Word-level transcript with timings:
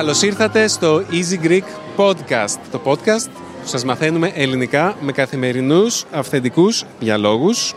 Καλώς 0.00 0.22
ήρθατε 0.22 0.68
στο 0.68 1.02
Easy 1.10 1.46
Greek 1.46 1.62
Podcast. 1.96 2.58
Το 2.70 2.80
podcast 2.84 3.30
που 3.60 3.66
σας 3.66 3.84
μαθαίνουμε 3.84 4.32
ελληνικά 4.34 4.96
με 5.00 5.12
καθημερινούς 5.12 6.04
αυθεντικούς 6.12 6.84
διαλόγους. 7.00 7.74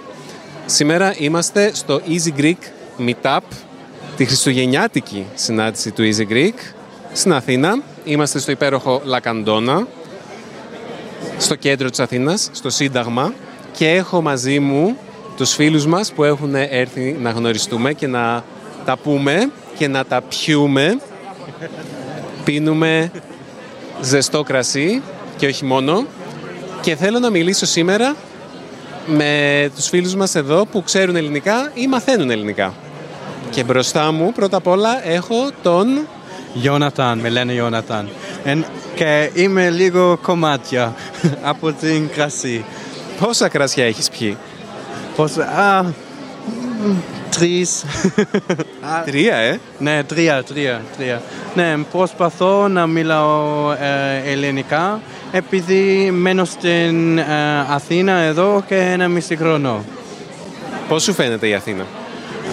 Σήμερα 0.65 1.13
είμαστε 1.17 1.71
στο 1.73 2.01
Easy 2.05 2.39
Greek 2.39 2.57
Meetup, 2.97 3.39
τη 4.17 4.25
χριστουγεννιάτικη 4.25 5.25
συνάντηση 5.35 5.91
του 5.91 6.03
Easy 6.03 6.31
Greek 6.31 6.53
στην 7.13 7.33
Αθήνα. 7.33 7.81
Είμαστε 8.03 8.39
στο 8.39 8.51
υπέροχο 8.51 9.01
Λακαντόνα, 9.03 9.87
στο 11.37 11.55
κέντρο 11.55 11.89
της 11.89 11.99
Αθήνας, 11.99 12.49
στο 12.51 12.69
Σύνταγμα 12.69 13.33
και 13.71 13.89
έχω 13.89 14.21
μαζί 14.21 14.59
μου 14.59 14.97
τους 15.37 15.53
φίλους 15.53 15.85
μας 15.85 16.13
που 16.13 16.23
έχουν 16.23 16.55
έρθει 16.55 17.17
να 17.21 17.29
γνωριστούμε 17.29 17.93
και 17.93 18.07
να 18.07 18.43
τα 18.85 18.97
πούμε 18.97 19.51
και 19.77 19.87
να 19.87 20.05
τα 20.05 20.21
πιούμε 20.21 20.99
πίνουμε 22.43 23.11
ζεστό 24.01 24.43
κρασί 24.43 25.01
και 25.37 25.47
όχι 25.47 25.65
μόνο 25.65 26.05
και 26.81 26.95
θέλω 26.95 27.19
να 27.19 27.29
μιλήσω 27.29 27.65
σήμερα 27.65 28.15
με 29.05 29.71
τους 29.75 29.87
φίλους 29.87 30.15
μας 30.15 30.35
εδώ 30.35 30.65
που 30.65 30.83
ξέρουν 30.83 31.15
ελληνικά 31.15 31.71
ή 31.73 31.87
μαθαίνουν 31.87 32.29
ελληνικά. 32.29 32.73
Και 33.53 33.63
μπροστά 33.63 34.11
μου 34.11 34.31
πρώτα 34.31 34.57
απ' 34.57 34.67
όλα 34.67 35.07
έχω 35.07 35.51
τον... 35.61 36.07
Γιώναθαν, 36.53 37.19
με 37.19 37.29
λένε 37.29 37.53
Γιώναθαν. 37.53 38.09
Και 38.95 39.29
είμαι 39.33 39.69
λίγο 39.69 40.17
κομμάτια 40.21 40.93
από 41.51 41.71
την 41.71 42.09
κρασί. 42.09 42.65
Πόσα 43.19 43.47
κρασιά 43.47 43.85
έχεις 43.85 44.09
πιει; 44.09 44.37
Πόσα... 45.15 45.43
Α, 45.43 45.85
τρεις. 47.29 47.85
Τρία, 49.05 49.35
ε; 49.35 49.59
Ναι, 49.77 50.03
τρία, 50.03 50.43
τρία, 50.43 50.81
τρία. 50.97 51.21
Ναι, 51.55 51.77
προσπαθώ 51.91 52.67
να 52.67 52.87
μιλάω 52.87 53.71
ε, 53.71 54.31
ελληνικά 54.31 54.99
επειδή 55.31 56.11
μένω 56.11 56.45
στην 56.45 57.17
ε, 57.17 57.23
Αθήνα 57.69 58.13
εδώ 58.13 58.63
και 58.67 58.75
ένα 58.75 59.07
μισή 59.07 59.35
χρόνο. 59.35 59.83
Πώς 60.87 61.03
σου 61.03 61.13
φαίνεται 61.13 61.47
η 61.47 61.53
Αθήνα; 61.53 61.85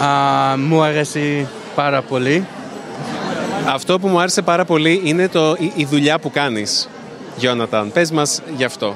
Α, 0.03 0.57
μου 0.57 0.81
αρέσει 0.81 1.47
πάρα 1.75 2.01
πολύ. 2.01 2.45
Αυτό 3.65 3.99
που 3.99 4.07
μου 4.07 4.19
άρεσε 4.19 4.41
πάρα 4.41 4.65
πολύ 4.65 5.01
είναι 5.03 5.27
το, 5.27 5.55
η, 5.59 5.71
η 5.75 5.85
δουλειά 5.85 6.19
που 6.19 6.31
κάνεις, 6.31 6.89
Γιώναταν. 7.35 7.91
Πες 7.91 8.11
μας 8.11 8.41
γι' 8.57 8.63
αυτό. 8.63 8.87
Α, 8.87 8.95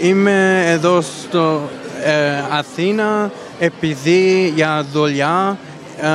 είμαι 0.00 0.64
εδώ 0.66 1.00
στο 1.00 1.68
ε, 2.04 2.42
Αθήνα 2.50 3.30
επειδή 3.58 4.52
για 4.54 4.86
δουλειά 4.92 5.58
ε, 6.00 6.08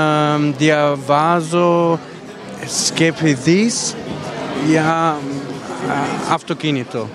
διαβάζω 0.57 1.99
σκέπηδης 2.85 3.95
για 4.67 5.17
ε, 5.89 6.33
αυτοκίνητο. 6.33 7.09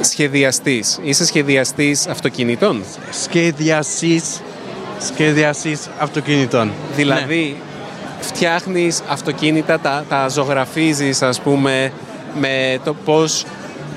Σχεδιαστής. 0.00 0.98
Είσαι 1.02 1.24
σχεδιαστής 1.24 2.06
αυτοκινήτων; 2.06 2.82
Σχεδιαστής, 3.10 4.40
σχεδιαστής 4.98 5.88
αυτοκινήτων. 5.98 6.72
Δηλαδή, 6.96 7.56
φτιάχνεις 8.20 9.02
αυτοκίνητα, 9.08 9.78
τα, 9.78 10.04
τα 10.08 10.28
ζωγραφίζεις 10.28 11.22
ας 11.22 11.40
πούμε 11.40 11.92
με 12.40 12.78
το 12.84 12.94
πώς 13.04 13.44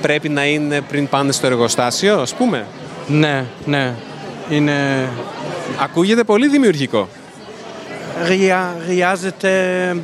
πρέπει 0.02 0.30
να 0.30 0.46
είναι 0.46 0.82
πριν 0.82 1.08
πάνε 1.10 1.32
στο 1.32 1.48
εργοστάσιο, 1.48 2.20
ας 2.22 2.34
πούμε. 2.34 2.66
Ναι, 3.08 3.46
ναι. 3.66 3.94
Είναι... 4.50 5.08
Ακούγεται 5.84 6.24
πολύ 6.24 6.48
δημιουργικό. 6.48 7.08
Χρειά- 8.24 8.76
χρειάζεται 8.86 9.96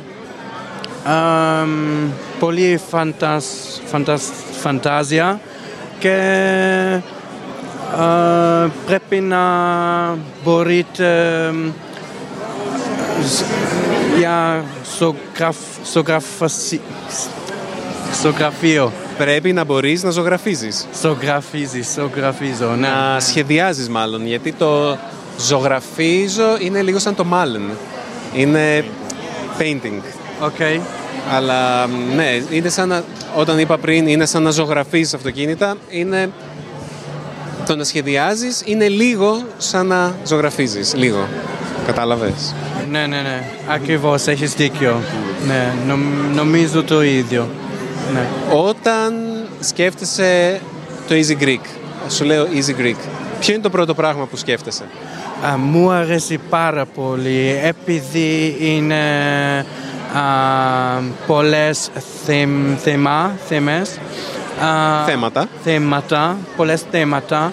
αμ, 1.04 2.10
πολύ 2.38 2.80
φαντασ, 2.90 3.44
φαντασ, 3.86 4.22
φαντάζια 4.60 5.40
και 5.98 6.10
α, 6.14 7.17
πρέπει 8.86 9.16
να 9.20 9.38
μπορείτε 10.44 11.06
μ, 11.52 11.68
σ- 13.26 13.44
για 14.18 14.64
στο, 14.94 15.14
γραφ, 15.38 15.56
στο, 15.84 16.00
γραφασι- 16.00 16.80
στο 18.12 18.30
γραφείο. 18.30 18.92
Πρέπει 19.18 19.52
να 19.52 19.64
μπορείς 19.64 20.02
να 20.02 20.10
ζωγραφίζεις. 20.10 20.86
Στο 20.94 21.16
γραφίζει, 21.22 21.82
στο 21.82 22.10
γραφίζω, 22.16 22.66
ναι. 22.78 22.88
Να 22.88 23.20
σχεδιάζεις 23.20 23.88
μάλλον, 23.88 24.26
γιατί 24.26 24.52
το 24.52 24.96
ζωγραφίζω 25.38 26.56
είναι 26.60 26.82
λίγο 26.82 26.98
σαν 26.98 27.14
το 27.14 27.24
μάλλον. 27.24 27.62
Είναι 28.34 28.84
painting. 29.58 30.00
OK. 30.40 30.80
Αλλά 31.32 31.86
ναι, 31.86 32.42
είναι 32.50 32.68
σαν 32.68 32.88
να, 32.88 33.02
όταν 33.36 33.58
είπα 33.58 33.78
πριν, 33.78 34.06
είναι 34.06 34.26
σαν 34.26 34.42
να 34.42 34.50
ζωγραφίζεις 34.50 35.14
αυτοκίνητα, 35.14 35.76
είναι 35.90 36.30
το 37.68 37.76
να 37.76 37.84
σχεδιάζεις 37.84 38.62
είναι 38.64 38.88
λίγο 38.88 39.42
σαν 39.58 39.86
να 39.86 40.14
ζωγραφίζεις, 40.24 40.94
λίγο. 40.94 41.28
Κατάλαβες; 41.86 42.54
Ναι, 42.90 43.06
ναι, 43.06 43.20
ναι. 43.20 43.42
Ακριβώς, 43.68 44.26
έχεις 44.26 44.54
δίκιο. 44.54 45.00
Ναι, 45.46 45.72
νομ- 45.86 46.34
νομίζω 46.34 46.82
το 46.82 47.02
ίδιο. 47.02 47.48
Ναι. 48.12 48.26
Όταν 48.56 49.12
σκέφτεσαι 49.60 50.60
το 51.08 51.14
Easy 51.14 51.42
Greek, 51.42 51.60
σου 52.08 52.24
λέω 52.24 52.44
Easy 52.44 52.80
Greek, 52.80 52.96
ποιο 53.40 53.52
είναι 53.54 53.62
το 53.62 53.70
πρώτο 53.70 53.94
πράγμα 53.94 54.26
που 54.26 54.36
σκέφτεσαι; 54.36 54.84
Α, 55.46 55.56
μου 55.58 55.90
αρέσει 55.90 56.38
πάρα 56.50 56.86
πολύ 56.86 57.60
επειδή 57.62 58.56
είναι 58.60 59.04
α, 60.14 60.20
πολλές 61.26 61.90
θέμ, 62.24 62.76
θέμα, 62.82 63.36
θέμες. 63.48 63.88
Α, 63.90 64.37
θέματα. 65.06 65.46
Θέματα, 65.62 66.36
θέματα. 66.90 67.52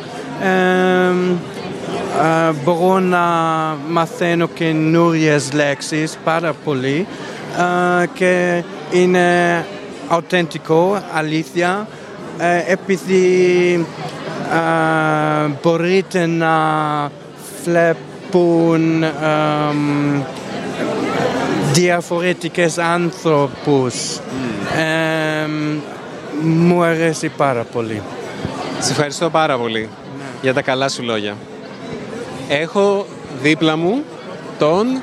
μπορώ 2.64 3.00
να 3.00 3.26
μαθαίνω 3.90 4.48
καινούριες 4.48 5.54
λέξεις 5.54 6.18
πάρα 6.24 6.54
πολύ 6.64 7.08
και 8.14 8.64
είναι 8.92 9.66
αυθεντικό, 10.08 11.02
αλήθεια, 11.14 11.88
ε, 12.38 12.72
επειδή 12.72 13.86
μπορείτε 15.62 16.26
να 16.26 16.56
βλέπουν 17.64 19.04
διαφορετικές 21.74 22.78
άνθρωπους. 22.78 23.94
Mm 24.18 25.80
μου 26.42 26.84
αρέσει 26.84 27.30
πάρα 27.38 27.64
πολύ. 27.64 28.02
Σε 28.80 28.92
ευχαριστώ 28.92 29.30
πάρα 29.30 29.58
πολύ 29.58 29.90
για 30.42 30.54
τα 30.54 30.62
καλά 30.62 30.90
σου 30.90 31.04
λόγια. 31.04 31.36
Έχω 32.48 33.06
δίπλα 33.42 33.76
μου 33.76 34.04
τον 34.60 35.02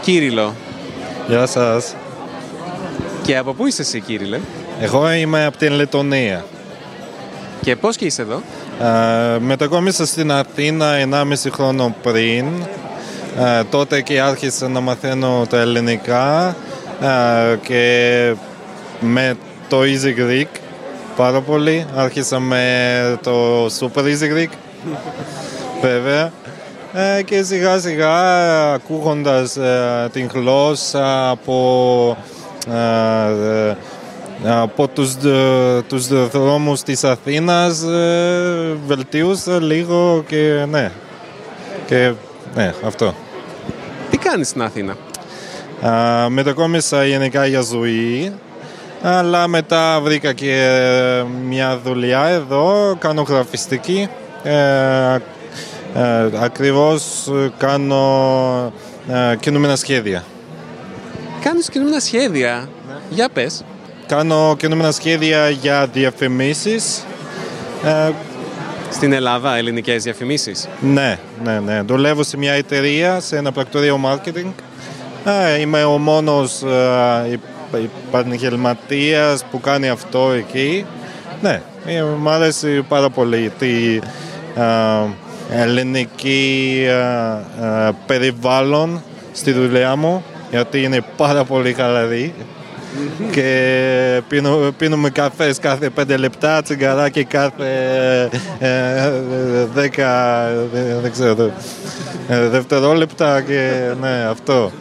Κύριλο. 0.00 0.54
Γεια 1.28 1.46
σας. 1.46 1.94
Και 3.22 3.36
από 3.36 3.52
πού 3.52 3.66
είσαι 3.66 3.82
εσύ 3.82 4.00
Κύριλε; 4.00 4.38
Εγώ 4.80 5.12
είμαι 5.12 5.44
από 5.44 5.56
την 5.56 5.72
Λετωνία. 5.72 6.44
και 7.62 7.76
πώς 7.76 7.96
και 7.96 8.04
είσαι 8.04 8.22
εδώ; 8.22 8.42
Ε, 8.80 9.38
μετακόμισα 9.38 10.06
στην 10.06 10.32
Αθήνα 10.32 10.92
1,5 10.96 11.50
χρόνο 11.50 11.94
πριν. 12.02 12.44
Ε, 13.38 13.62
τότε 13.70 14.00
και 14.00 14.20
άρχισα 14.20 14.68
να 14.68 14.80
μαθαίνω 14.80 15.46
τα 15.50 15.60
ελληνικά 15.60 16.56
ε, 17.00 17.56
και 17.62 18.34
με 19.00 19.34
το 19.68 19.80
Easy 19.80 20.20
Greek 20.20 20.58
πάρα 21.16 21.40
πολύ. 21.40 21.86
Άρχισα 21.94 22.40
με 22.40 23.18
το 23.22 23.64
Super 23.66 24.00
Easy 24.02 24.34
Greek, 24.34 24.50
βέβαια. 25.82 26.32
Ε, 26.92 27.22
και 27.22 27.42
σιγά 27.42 27.78
σιγά 27.78 28.72
ακούγοντας 28.72 29.56
ε, 29.56 30.08
την 30.12 30.28
γλώσσα 30.34 31.30
από, 31.30 32.16
ε, 32.70 33.30
ε, 33.68 33.76
από 34.44 34.88
τους, 34.88 35.14
δ- 35.16 35.82
τους 35.88 36.06
δρόμους 36.28 36.82
της 36.82 37.04
Αθήνας 37.04 37.82
ε, 37.82 38.76
βελτίωσα 38.86 39.62
λίγο 39.62 40.24
και 40.26 40.64
ναι. 40.70 40.90
Και 41.86 42.12
ναι, 42.54 42.74
αυτό. 42.86 43.14
Τι 44.10 44.16
κάνεις 44.18 44.48
στην 44.48 44.62
Αθήνα; 44.62 44.96
Α, 45.86 46.28
μετακόμισα 46.30 47.04
γενικά 47.04 47.46
για 47.46 47.60
ζωή, 47.60 48.32
αλλά 49.02 49.46
μετά 49.48 50.00
βρήκα 50.02 50.32
και 50.32 50.82
μια 51.44 51.78
δουλειά 51.84 52.24
εδώ, 52.26 52.96
κάνω 52.98 53.22
γραφιστική. 53.22 54.08
Ε, 54.42 54.52
ε, 55.94 56.28
ακριβώς 56.40 57.30
κάνω 57.58 58.72
ε, 59.08 59.36
κινούμενα 59.40 59.76
σχέδια. 59.76 60.24
κάνεις 61.42 61.68
κινούμενα 61.70 62.00
σχέδια. 62.00 62.68
Για 63.10 63.28
πες. 63.28 63.64
Κάνω 64.06 64.54
κινούμενα 64.58 64.92
σχέδια 64.92 65.48
για 65.48 65.86
διαφημίσεις. 65.92 67.04
Ε, 67.84 68.10
Στην 68.90 69.12
Ελλάδα, 69.12 69.56
ελληνικές 69.56 70.02
διαφημίσεις. 70.02 70.68
ναι, 70.80 71.18
ναι, 71.44 71.60
ναι. 71.60 71.82
Δουλεύω 71.82 72.22
σε 72.22 72.36
μια 72.36 72.52
εταιρεία, 72.52 73.20
σε 73.20 73.36
ένα 73.36 73.52
πρακτορείο 73.52 74.00
marketing. 74.04 74.52
Ε, 75.24 75.60
είμαι 75.60 75.84
ο 75.84 75.98
μόνος 75.98 76.62
ε, 77.76 77.88
επαγγελματίας 78.08 79.44
που 79.50 79.60
κάνει 79.60 79.88
αυτό 79.88 80.30
εκεί. 80.30 80.84
Ναι, 81.42 81.62
ε, 81.86 82.02
μου 82.02 82.30
αρέσει 82.30 82.82
πάρα 82.88 83.10
πολύ 83.10 83.52
τη 83.58 83.98
ε, 84.56 85.62
ελληνική 85.62 86.84
ε, 86.86 87.86
ε, 87.86 87.90
περιβάλλον 88.06 89.02
στη 89.32 89.52
δουλειά 89.52 89.96
μου 89.96 90.24
γιατί 90.50 90.82
είναι 90.82 91.00
πάρα 91.16 91.44
πολύ 91.44 91.72
χαλαρή 91.72 92.34
και 93.30 94.22
πίνω, 94.28 94.72
πίνουμε 94.76 95.10
καφές 95.10 95.58
κάθε 95.58 95.90
πέντε 95.90 96.16
λεπτά, 96.16 96.62
τσιγκαράκι 96.62 97.24
κάθε 97.24 98.30
ε, 98.58 98.66
ε, 98.68 99.12
δέκα, 99.74 100.42
ε, 100.74 100.98
δεν 101.02 101.12
ξέρω, 101.12 101.50
ε, 102.28 102.48
δευτερόλεπτα 102.48 103.40
και 103.40 103.70
ναι, 104.00 104.26
αυτό. 104.30 104.72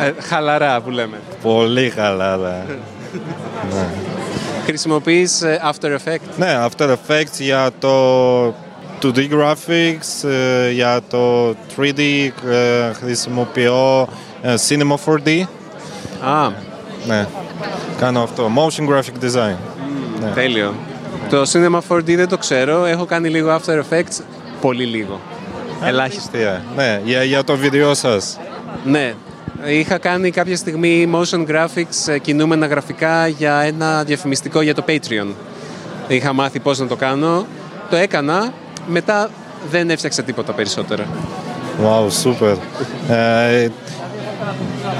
Ε, 0.00 0.12
χαλαρά 0.22 0.80
που 0.80 0.90
λέμε. 0.90 1.16
Πολύ 1.42 1.90
χαλαρά. 1.90 2.64
ναι. 3.72 3.86
Χρησιμοποιείς 4.64 5.42
ε, 5.42 5.60
After 5.72 5.86
Effects; 5.86 6.36
ναι, 6.36 6.66
After 6.66 6.88
Effects 6.90 7.38
για 7.38 7.70
το 7.78 8.46
2D 9.02 9.28
graphics, 9.30 10.28
ε, 10.28 10.70
για 10.70 11.00
το 11.10 11.48
3D 11.76 11.98
ε, 12.50 12.92
χρησιμοποιώ 12.92 14.08
ε, 14.42 14.54
Cinema 14.68 14.94
4D. 15.04 15.42
Α, 16.24 16.48
Ναι, 17.06 17.26
κάνω 17.98 18.22
αυτό. 18.22 18.50
Motion 18.56 18.88
Graphic 18.88 19.24
Design. 19.24 19.56
Ναι. 20.20 20.30
τέλειο. 20.34 20.74
Το 21.30 21.42
Cinema 21.52 21.80
4D 21.96 22.14
δεν 22.16 22.28
το 22.28 22.38
ξέρω. 22.38 22.84
Έχω 22.84 23.04
κάνει 23.04 23.28
λίγο 23.28 23.56
After 23.60 23.78
Effects. 23.78 24.22
Πολύ 24.60 24.84
λίγο. 24.84 25.20
Ελάχιστα. 25.84 26.22
Αστεία. 26.32 26.62
Ναι, 26.76 27.00
για, 27.04 27.22
για 27.22 27.44
το 27.44 27.56
βίντεο 27.56 27.94
σας. 27.94 28.38
Ναι. 28.84 29.14
Είχα 29.66 29.98
κάνει 29.98 30.30
κάποια 30.30 30.56
στιγμή 30.56 31.10
motion 31.14 31.46
graphics, 31.46 32.12
ε, 32.12 32.18
κινούμενα 32.18 32.66
γραφικά 32.66 33.26
για 33.26 33.60
ένα 33.60 34.04
διαφημιστικό 34.04 34.60
για 34.60 34.74
το 34.74 34.84
Patreon. 34.88 35.34
Είχα 36.08 36.32
μάθει 36.32 36.58
πώς 36.58 36.78
να 36.78 36.86
το 36.86 36.96
κάνω. 36.96 37.46
Το 37.90 37.96
έκανα. 37.96 38.52
Μετά 38.86 39.30
δεν 39.70 39.90
έφτιαξα 39.90 40.22
τίποτα 40.22 40.52
περισσότερα. 40.52 41.06
Wow, 41.82 42.06
super. 42.24 42.56
Ε, 43.08 43.68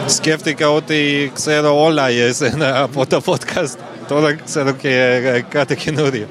σκέφτηκα 0.07 0.71
ότι 0.71 1.31
ξέρω 1.35 1.85
όλα 1.85 2.11
για 2.11 2.27
εσένα 2.27 2.81
από 2.83 3.07
το 3.07 3.23
podcast. 3.25 3.75
Τώρα 4.09 4.35
ξέρω 4.35 4.73
και 4.73 5.21
ε, 5.25 5.41
κάτι 5.49 5.77
καινούριο. 5.77 6.27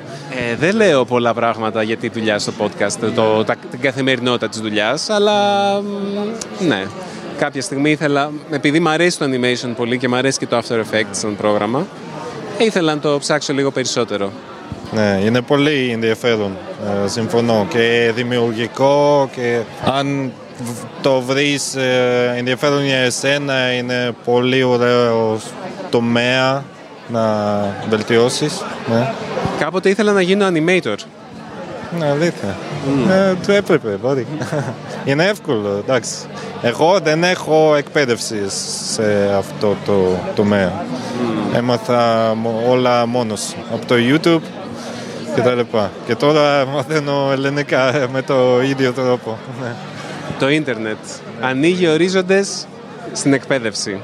Ε, 0.52 0.56
δεν 0.56 0.76
λέω 0.76 1.06
πολλά 1.06 1.34
πράγματα 1.34 1.84
για 1.84 1.98
τη 1.98 2.10
δουλειά 2.10 2.40
στο 2.40 2.52
podcast, 2.60 3.12
το, 3.16 3.44
τα, 3.44 3.56
την 3.72 3.82
καθημερινότητα 3.82 4.50
της 4.50 4.60
δουλειάς, 4.60 5.10
αλλά 5.10 5.42
μ, 5.82 5.86
ναι. 6.68 6.86
Κάποια 7.38 7.62
στιγμή 7.62 7.92
ήθελα, 7.92 8.32
επειδή 8.52 8.80
μου 8.80 8.90
αρέσει 8.90 9.18
το 9.18 9.26
animation 9.26 9.74
πολύ 9.76 9.98
και 9.98 10.08
μου 10.08 10.16
αρέσει 10.16 10.38
και 10.38 10.46
το 10.48 10.58
After 10.58 10.74
Effects 10.80 11.06
σαν 11.12 11.36
πρόγραμμα, 11.36 11.86
ήθελα 12.58 12.94
να 12.96 13.00
το 13.02 13.18
ψάξω 13.20 13.54
λίγο 13.54 13.72
περισσότερο. 13.72 14.32
Ναι, 14.92 15.22
είναι 15.26 15.42
πολύ 15.42 15.90
ενδιαφέρον, 15.94 16.58
ε, 17.06 17.08
συμφωνώ. 17.08 17.66
Και 17.70 18.12
δημιουργικό 18.16 19.30
και 19.36 19.60
αν 19.86 20.32
β- 20.64 21.02
το 21.04 21.22
βρεις 21.22 21.76
ε, 21.76 22.34
ενδιαφέρον 22.38 22.86
για 22.86 22.98
εσένα 22.98 23.72
είναι 23.72 24.12
πολύ 24.26 24.64
ωραίο 24.64 25.40
τομέα 25.90 26.64
να 27.08 27.26
βελτιώσεις. 27.90 28.62
Ναι, 28.90 29.14
Κάποτε 29.60 29.90
ήθελα 29.90 30.12
να 30.12 30.22
γίνω 30.22 30.48
animator. 30.48 30.96
Ναι 32.00 32.06
αλήθεια. 32.10 32.58
Ε, 33.10 33.34
το 33.46 33.52
έπρεπε, 33.52 33.98
μπορεί. 34.02 34.28
είναι 35.06 35.26
εύκολο, 35.26 35.84
εντάξει. 35.86 36.16
Εγώ 36.62 37.00
δεν 37.04 37.24
έχω 37.24 37.76
εκπαίδευση 37.76 38.38
σε 38.94 39.34
αυτό 39.38 39.76
το 39.86 40.20
τομέα. 40.36 40.86
Έμαθα 41.56 42.34
μο- 42.36 42.64
όλα 42.68 43.06
μόνος 43.06 43.56
από 43.74 43.86
το 43.86 43.96
YouTube 43.98 44.42
και 45.36 45.42
τα 45.42 45.54
λοιπά. 45.54 45.92
Και 46.06 46.16
τώρα 46.16 46.66
μαθαίνω 46.66 47.30
ελληνικά 47.32 47.96
ε, 47.96 48.08
με 48.12 48.22
το 48.22 48.62
ίδιο 48.62 48.92
τρόπο. 48.92 49.38
Ναι. 49.62 49.74
Το 50.40 50.50
ίντερνετ 50.50 50.98
ανοίγει 51.42 51.88
ορίζοντες 51.88 52.68
στην 53.14 53.34
εκπαίδευση. 53.34 54.00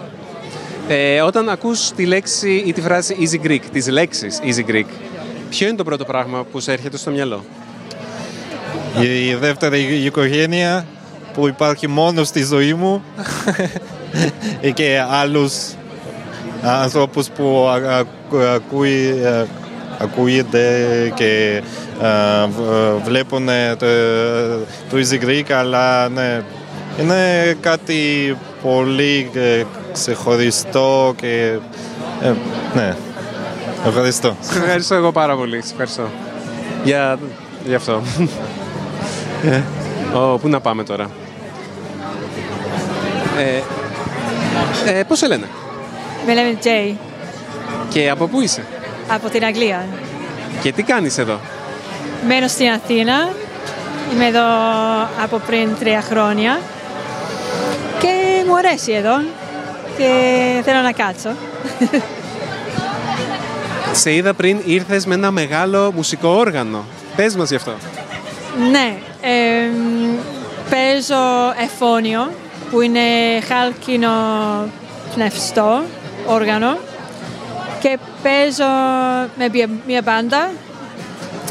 Ε, 0.88 1.22
όταν 1.22 1.50
ακούς 1.50 1.92
τη 1.92 2.06
λέξη 2.06 2.64
ή 2.66 2.74
τη 2.74 2.82
φράση 2.82 3.16
Easy 3.20 3.48
Greek, 3.48 3.60
τις 3.72 3.88
λέξεις 3.88 4.40
Easy 4.44 4.70
Greek, 4.72 4.86
ποιο 5.50 5.68
είναι 5.68 5.78
το 5.78 5.84
πρώτο 5.84 6.06
πράγμα 6.06 6.44
που 6.52 6.60
σε 6.60 6.72
έρχεται 6.72 6.98
στο 6.98 7.12
μυαλό; 7.12 7.44
Η, 9.02 9.28
η 9.28 9.36
δεύτερη 9.36 9.80
οικογένεια 10.04 10.86
που 11.34 11.48
υπάρχει 11.48 11.88
μόνο 11.88 12.24
στη 12.24 12.44
ζωή 12.44 12.74
μου 12.74 13.04
και 14.74 15.02
άλλους 15.12 15.54
ανθρώπους 16.64 17.28
που 17.30 17.68
α- 17.70 17.98
α- 17.98 18.54
ακούει, 18.54 19.26
α- 19.26 19.48
ακούγεται 19.98 20.88
και 21.16 21.62
α, 22.06 22.48
β- 22.48 23.04
βλέπουν 23.06 23.50
ε, 23.50 23.76
το, 23.76 23.86
το 24.90 24.98
Easy 24.98 25.26
Greek 25.26 25.52
αλλά 25.52 26.10
ναι, 26.10 26.42
είναι 27.00 27.54
κάτι 27.62 28.36
πολύ 28.62 29.30
ε, 29.34 29.64
ξεχωριστό 29.94 31.14
και 31.16 31.58
ε, 32.24 32.32
ναι, 32.76 32.96
ευχαριστώ. 33.88 34.36
Σε 34.42 34.58
ευχαριστώ 34.60 34.96
εγώ 34.96 35.12
πάρα 35.12 35.36
πολύ. 35.36 35.62
Σε 35.62 35.72
ευχαριστώ. 35.72 36.10
Για, 36.84 37.20
για 37.66 37.76
αυτό. 37.76 38.02
Ω, 40.16 40.38
πού 40.38 40.48
να 40.50 40.60
πάμε 40.60 40.84
τώρα; 40.84 41.10
Ε, 43.38 43.62
ε, 45.00 45.04
πώς 45.04 45.18
σε 45.18 45.28
λένε; 45.28 45.48
Με 46.26 46.34
λέμε 46.34 46.58
Jay 46.64 46.96
και 47.90 48.10
από 48.10 48.28
πού 48.28 48.42
είσαι; 48.42 48.66
Από 49.08 49.30
την 49.30 49.46
Αγγλία. 49.46 49.86
και 50.62 50.72
τι 50.72 50.84
κάνεις 50.84 51.18
εδώ; 51.18 51.40
Μένω 52.28 52.48
στην 52.48 52.70
Αθήνα. 52.70 53.30
Είμαι 54.14 54.26
εδώ 54.26 54.44
από 55.24 55.38
πριν 55.48 55.70
τρία 55.80 56.02
χρόνια. 56.02 56.60
Και 58.00 58.44
μου 58.48 58.58
αρέσει 58.58 58.92
εδώ. 58.92 59.16
Και 59.98 60.62
θέλω 60.64 60.82
να 60.82 60.92
κάτσω. 60.92 61.30
Σε 63.92 64.14
είδα 64.14 64.34
πριν 64.34 64.58
ήρθες 64.66 65.06
με 65.06 65.14
ένα 65.14 65.32
μεγάλο 65.32 65.92
μουσικό 65.96 66.28
όργανο. 66.30 66.84
Πες 67.16 67.36
μας 67.36 67.50
γι' 67.50 67.56
αυτό. 67.56 67.74
Ναι, 68.72 68.98
εμ, 69.22 70.16
παίζω 70.70 71.54
εφόνιο 71.64 72.32
που 72.72 72.82
είναι 72.82 73.00
χάλκινο 73.48 74.10
πνευστό 75.16 75.84
όργανο 76.26 76.78
και 77.80 77.98
παίζω 78.24 78.70
με 79.38 79.50
μια- 79.52 79.70
μια 79.88 80.02
μπάντα 80.04 80.50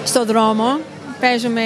στο 0.04 0.24
δρόμο. 0.24 0.78
Παίζουμε 1.20 1.62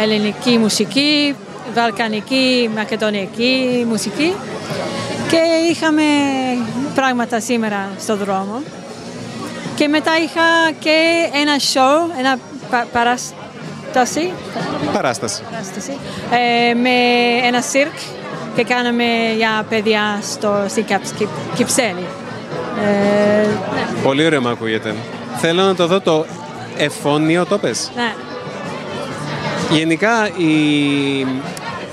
ελληνική 0.00 0.58
μουσική, 0.58 1.36
βαλκανική, 1.74 2.70
μακεδονιακή 2.76 3.86
μουσική 3.88 4.34
και 5.30 5.40
είχαμε 5.70 6.02
πράγματα 6.94 7.40
σήμερα 7.40 7.88
στο 7.98 8.16
δρόμο. 8.16 8.62
Και 9.74 9.88
μετά 9.88 10.10
είχα 10.16 10.70
και 10.78 11.28
ένα 11.34 11.56
show, 11.72 12.18
ένα 12.18 12.38
πα- 12.70 12.86
παράσταση, 13.92 14.32
Παράσταση. 14.92 15.42
παράσταση 15.50 15.96
ε, 16.70 16.74
με 16.74 16.90
ένα 17.46 17.60
σιρκ 17.60 17.92
και 18.56 18.64
κάναμε 18.64 19.04
για 19.36 19.64
παιδιά 19.68 20.18
στο, 20.32 20.64
στην 20.68 20.84
Καψ- 20.86 21.14
Κυ- 21.16 21.28
Κυψέλη. 21.54 22.06
Ε, 22.84 23.46
ναι, 23.46 24.02
Πολύ 24.02 24.26
ωραίο 24.26 24.40
μου 24.40 24.48
ακούγεται. 24.48 24.94
Θέλω 25.36 25.62
να 25.62 25.74
το 25.74 25.86
δω 25.86 26.00
το 26.00 26.26
εφώνιο, 26.76 27.46
το 27.46 27.58
πες. 27.58 27.90
ναι. 27.96 28.12
Γενικά 29.70 30.28
η 30.36 31.26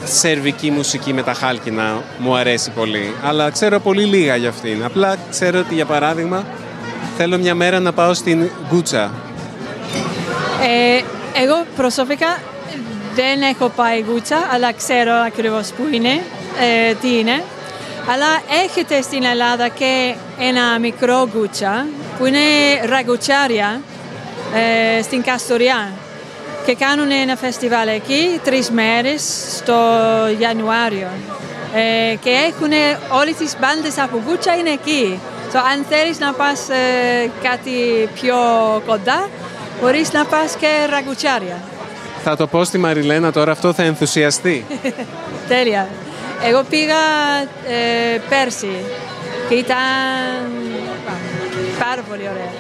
σερβική 0.03 0.71
μουσική 0.71 1.13
με 1.13 1.23
τα 1.23 1.33
χάλκινα 1.33 2.01
μου 2.17 2.35
αρέσει 2.35 2.69
πολύ, 2.71 3.13
αλλά 3.23 3.49
ξέρω 3.49 3.79
πολύ 3.79 4.03
λίγα 4.03 4.35
για 4.35 4.49
αυτήν. 4.49 4.83
Απλά 4.85 5.15
ξέρω 5.29 5.59
ότι 5.59 5.73
για 5.73 5.85
παράδειγμα 5.85 6.43
θέλω 7.17 7.37
μια 7.37 7.55
μέρα 7.55 7.79
να 7.79 7.91
πάω 7.93 8.13
στην 8.13 8.49
Γκούτσα. 8.69 9.11
Ε, 10.61 11.01
εγώ 11.33 11.65
προσωπικά 11.75 12.41
δεν 13.15 13.41
έχω 13.41 13.69
πάει 13.69 14.05
γούτσα, 14.09 14.37
αλλά 14.53 14.73
ξέρω 14.73 15.13
ακριβώς 15.13 15.67
που 15.71 15.87
είναι, 15.91 16.21
ε, 16.89 16.93
τι 17.01 17.17
είναι. 17.17 17.43
Αλλά 18.11 18.41
έχετε 18.63 19.01
στην 19.01 19.23
Ελλάδα 19.23 19.67
και 19.67 20.13
ένα 20.39 20.79
μικρό 20.79 21.29
γκούτσα 21.31 21.85
που 22.17 22.25
είναι 22.25 22.39
ραγκουτσάρια 22.85 23.81
ε, 24.55 25.01
στην 25.01 25.23
Καστοριά 25.23 25.91
και 26.65 26.75
κάνουν 26.75 27.11
ένα 27.11 27.35
φεστιβάλ 27.35 27.87
εκεί 27.87 28.39
τρεις 28.43 28.69
μέρες 28.69 29.21
στο 29.57 29.77
Ιανουάριο. 30.39 31.07
Ε, 31.75 32.15
και 32.15 32.29
έχουν 32.29 32.71
όλες 33.19 33.35
τις 33.35 33.55
μπάντες 33.59 33.97
από 33.97 34.21
Γκούτσα 34.25 34.55
είναι 34.55 34.69
εκεί. 34.69 35.19
So, 35.53 35.57
αν 35.71 35.85
θέλεις 35.89 36.19
να 36.19 36.33
πας 36.33 36.69
ε, 36.69 37.29
κάτι 37.43 38.09
πιο 38.13 38.37
κοντά, 38.85 39.29
μπορείς 39.81 40.11
να 40.11 40.25
πας 40.25 40.55
και 40.55 40.67
ραγκουτσάρια. 40.89 41.61
Θα 42.23 42.35
το 42.35 42.47
πω 42.47 42.63
στη 42.63 42.77
Μαριλένα 42.77 43.31
τώρα, 43.31 43.51
αυτό 43.51 43.73
θα 43.73 43.83
ενθουσιαστεί. 43.83 44.65
Τέλεια. 45.47 45.87
Εγώ 46.43 46.63
πήγα 46.69 46.95
ε, 47.67 48.17
πέρσι 48.29 48.69
και 49.49 49.55
ήταν 49.55 49.77
πάρα 51.79 52.01
πολύ 52.09 52.21
ωραία. 52.21 52.51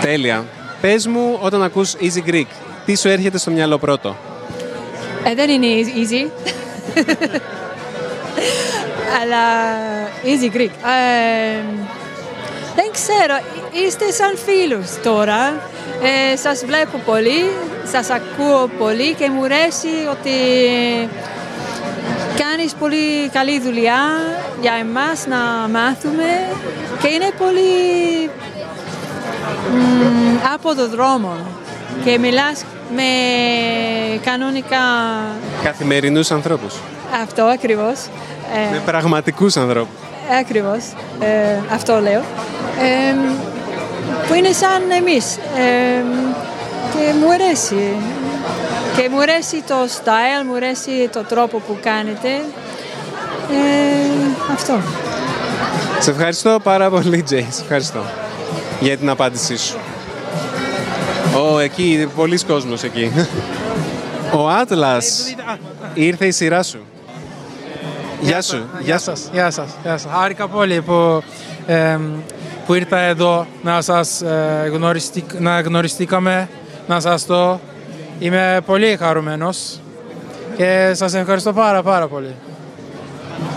Τέλεια. 0.00 0.44
Πες 0.80 1.06
μου 1.06 1.38
όταν 1.40 1.62
ακούς 1.62 1.94
Easy 2.00 2.30
Greek, 2.30 2.46
τι 2.84 2.96
σου 2.96 3.08
έρχεται 3.08 3.38
στο 3.38 3.50
μυαλό 3.50 3.78
πρώτο; 3.78 4.16
Ε, 5.24 5.34
δεν 5.34 5.50
είναι 5.50 5.66
easy. 5.96 6.30
Αλλά 9.20 9.42
easy 10.24 10.56
Greek. 10.56 10.68
Ε, 10.68 11.62
δεν 12.76 12.88
ξέρω, 12.92 13.36
είστε 13.86 14.10
σαν 14.10 14.36
φίλους 14.46 14.88
τώρα. 15.02 15.42
Ε, 16.32 16.36
σας 16.36 16.64
βλέπω 16.64 16.98
πολύ, 17.06 17.50
σας 17.92 18.10
ακούω 18.10 18.68
πολύ 18.78 19.14
και 19.14 19.30
μου 19.30 19.44
αρέσει 19.44 19.88
ότι 20.10 20.30
κάνεις 22.38 22.74
πολύ 22.74 23.28
καλή 23.32 23.60
δουλειά 23.60 24.02
για 24.60 24.72
εμάς 24.80 25.26
να 25.26 25.68
μάθουμε 25.78 26.28
και 27.02 27.08
είναι 27.08 27.30
πολύ 27.38 28.30
μ, 29.72 30.36
από 30.54 30.74
το 30.74 30.88
δρόμο 30.88 31.36
και 32.04 32.18
μιλάς 32.18 32.64
με 32.94 33.02
κανονικά 34.24 34.84
Καθημερινούς 35.62 36.30
ανθρώπους. 36.30 36.74
αυτό 37.22 37.42
ακριβώς. 37.42 37.98
Ε, 38.54 38.70
Με 38.72 38.82
πραγματικούς 38.84 39.56
ανθρώπους. 39.56 39.94
Ακριβώς, 40.40 40.84
ε, 41.20 41.58
αυτό 41.72 42.00
λέω. 42.00 42.22
Ε, 42.80 43.14
που 44.28 44.34
είναι 44.34 44.52
σαν 44.52 44.90
εμείς. 44.90 45.36
Ε, 45.36 46.04
και 46.92 47.14
μου 47.20 47.32
αρέσει. 47.32 47.96
Και 48.96 49.08
μου 49.10 49.20
αρέσει 49.20 49.62
το 49.66 49.74
style, 49.74 50.44
μου 50.48 50.54
αρέσει 50.54 51.08
το 51.12 51.24
τρόπο 51.24 51.58
που 51.58 51.76
κάνετε. 51.82 52.28
Ε, 53.50 54.52
αυτό. 54.52 54.78
Σε 55.98 56.10
ευχαριστώ 56.10 56.58
πάρα 56.62 56.90
πολύ, 56.90 57.22
Τζέι. 57.22 57.46
Σε 57.50 57.62
ευχαριστώ 57.62 58.04
για 58.80 58.96
την 58.96 59.08
απάντησή 59.08 59.56
σου. 59.56 59.76
Ω, 61.36 61.58
εκεί, 61.58 62.08
πολλοί 62.16 62.38
κόσμος 62.44 62.82
εκεί. 62.82 63.12
Ο 64.32 64.48
Άτλας, 64.48 65.34
ήρθε 65.94 66.26
η 66.26 66.30
σειρά 66.30 66.62
σου. 66.62 66.78
Γεια 68.20 68.42
σου. 68.42 68.62
Γεια 68.80 68.98
σας, 68.98 69.28
γεια 69.32 69.50
σας, 69.50 69.70
γεια 69.82 69.98
σας. 69.98 70.12
Χάρηκα 70.12 70.48
πολύ 70.48 70.80
που, 70.80 71.22
εμ, 71.66 72.02
που 72.66 72.74
ήρθα 72.74 72.98
εδώ 72.98 73.46
να 73.62 73.80
σας 73.80 74.20
ε, 74.22 74.70
γνωριστεί- 74.72 75.40
να 75.40 75.60
γνωριστήκαμε, 75.60 76.48
να 76.86 77.00
σας 77.00 77.26
το. 77.26 77.60
Είμαι 78.18 78.60
πολύ 78.66 78.96
χαρούμενος 78.96 79.80
και 80.56 80.92
σας 80.94 81.14
ευχαριστώ 81.14 81.52
πάρα 81.52 81.82
πάρα 81.82 82.06
πολύ. 82.08 82.34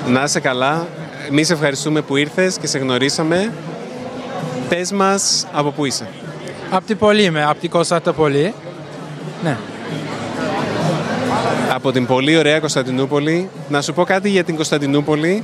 Να 0.08 0.24
είσαι 0.24 0.40
καλά. 0.40 0.88
Εμείς 1.30 1.50
ευχαριστούμε 1.50 2.02
που 2.02 2.16
ήρθες 2.16 2.58
και 2.58 2.68
σε 2.68 2.78
γνωρίσαμε. 2.78 3.52
Πες 4.70 4.92
μας 4.92 5.48
από 5.54 5.72
πού 5.72 5.86
είσαι. 5.86 6.08
Απ' 6.72 6.86
την 6.86 6.98
πολύ 6.98 7.24
είμαι, 7.24 7.46
απ' 7.46 7.60
την 7.60 7.70
Κωνσταντινούπολη. 7.70 8.54
Ναι. 9.44 9.58
Από 11.74 11.92
την 11.92 12.06
πολύ 12.06 12.38
ωραία 12.38 12.60
Κωνσταντινούπολη. 12.60 13.50
Να 13.70 13.82
σου 13.82 13.94
πω 13.94 14.04
κάτι 14.04 14.30
για 14.30 14.44
την 14.44 14.56
Κωνσταντινούπολη. 14.56 15.44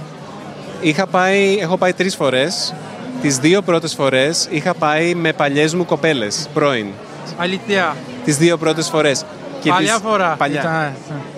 Είχα 0.82 1.08
πάει, 1.08 1.58
έχω 1.60 1.78
πάει 1.78 1.94
τρεις 1.94 2.16
φορές. 2.16 2.74
Τις 3.24 3.38
δύο 3.38 3.62
πρώτες 3.62 3.94
φορές 3.94 4.48
είχα 4.52 4.74
πάει 4.74 5.14
με 5.16 5.34
παλιές 5.34 5.74
μου 5.76 5.86
κοπέλες, 5.86 6.48
πρώην. 6.54 6.88
Αλήθεια. 7.38 7.96
Τις 8.26 8.38
δύο 8.38 8.58
πρώτες 8.58 8.88
φορές. 8.90 9.26
Και 9.62 9.70
Παλιά 9.70 9.94
τις- 9.94 10.02
φορά. 10.04 10.36
Παλιά. 10.38 10.60
Ήταν, 10.62 10.74
ε, 10.82 10.94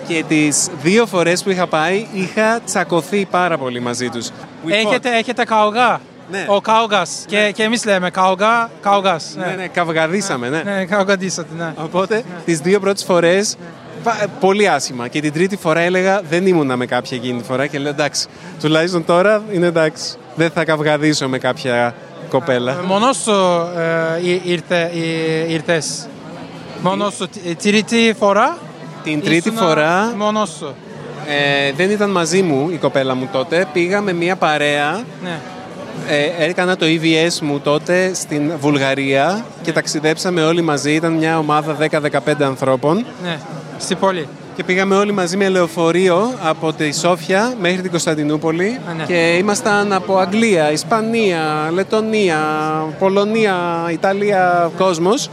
Και 0.08 0.24
τις 0.28 0.68
δύο 0.82 1.06
φορές 1.06 1.42
που 1.42 1.50
είχα 1.50 1.66
πάει 1.66 2.06
είχα 2.12 2.60
τσακωθεί 2.64 3.24
πάρα 3.30 3.58
πολύ 3.58 3.80
μαζί 3.80 4.08
τους. 4.08 4.28
We 4.66 4.70
Έχετε, 4.70 5.08
fought. 5.10 5.12
έχετε 5.18 5.44
καουγά; 5.44 6.00
Ναι. 6.30 6.44
Ο 6.48 6.60
καουγάς. 6.60 7.24
Και, 7.26 7.50
και 7.54 7.62
εμείς 7.62 7.84
λέμε 7.84 8.10
καουγά, 8.10 8.70
καουγάς. 8.80 9.34
Ναι, 9.36 9.54
ναι, 9.56 9.66
καυγαδίσαμε, 9.66 10.48
ναι. 10.48 10.62
Ναι, 10.62 10.84
καουγαντήσατε, 10.84 11.48
ναι. 11.56 11.72
Οπότε 11.84 12.22
τις 12.44 12.58
δύο 12.58 12.80
πρώτες 12.80 13.04
φορές 13.04 13.56
πα- 14.02 14.26
πολύ 14.40 14.68
άσχημα. 14.68 15.08
Και 15.08 15.20
την 15.20 15.32
τρίτη 15.32 15.56
φορά 15.56 15.80
έλεγα 15.80 16.20
δεν 16.28 16.46
ήμουνα 16.46 16.76
με 16.76 16.86
κάποια 16.86 17.16
εκείνη 17.16 17.38
τη 17.40 17.44
φορά 17.46 17.66
και 17.66 17.78
λέω 17.78 17.90
εντάξει, 17.90 18.26
τουλάχιστον 18.60 19.04
τώρα 19.04 19.42
είναι 19.52 19.66
εντάξει. 19.66 20.14
Δεν 20.36 20.50
θα 20.50 20.64
καυγαδίσω 20.64 21.28
με 21.28 21.38
κάποια 21.38 21.94
κοπέλα. 22.28 22.76
Μόνος 22.86 23.16
σου 23.16 23.32
ε, 24.22 24.28
ή- 24.30 24.40
ήρθε, 24.44 24.90
ή- 24.94 25.52
ήρθες. 25.52 26.08
Μόνος 26.82 27.14
σου. 27.14 27.28
Τη- 27.28 27.54
Τρίτη 27.54 28.14
φορά; 28.18 28.58
Την 29.04 29.22
τρίτη 29.22 29.48
ήσουνα 29.48 29.66
φορά 29.66 30.12
Μόνος 30.16 30.48
σου. 30.58 30.74
ε, 31.26 31.72
δεν 31.72 31.90
ήταν 31.90 32.10
μαζί 32.10 32.42
μου 32.42 32.70
η 32.70 32.76
κοπέλα 32.76 33.14
μου 33.14 33.28
τότε. 33.32 33.66
Πήγα 33.72 34.00
με 34.00 34.12
μια 34.12 34.36
παρέα. 34.36 35.00
Ναι. 35.22 35.38
Ε, 36.08 36.44
έκανα 36.44 36.76
το 36.76 36.86
EVS 36.86 37.38
μου 37.40 37.60
τότε 37.60 38.14
στην 38.14 38.52
Βουλγαρία 38.60 39.44
και 39.62 39.72
ταξιδέψαμε 39.72 40.42
όλοι 40.44 40.62
μαζί. 40.62 40.92
Ήταν 40.94 41.12
μια 41.12 41.38
ομάδα 41.38 41.76
10-15 41.80 42.42
ανθρώπων. 42.42 43.04
Ναι. 43.22 43.38
Στην 43.78 43.96
πόλη. 43.98 44.28
Και 44.56 44.64
πήγαμε 44.64 44.94
όλοι 44.94 45.12
μαζί 45.12 45.36
με 45.36 45.48
λεωφορείο 45.48 46.32
από 46.42 46.72
τη 46.72 46.92
Σόφια 46.94 47.54
μέχρι 47.60 47.80
την 47.80 47.90
Κωνσταντινούπολη 47.90 48.80
Α, 48.90 48.92
ναι. 48.94 49.04
και 49.04 49.36
ήμασταν 49.38 49.92
από 49.92 50.18
Αγγλία, 50.18 50.72
Ισπανία, 50.72 51.70
Λετωνία, 51.72 52.38
Πολωνία, 52.98 53.56
Ιταλία, 53.92 54.70
κόσμος 54.76 55.30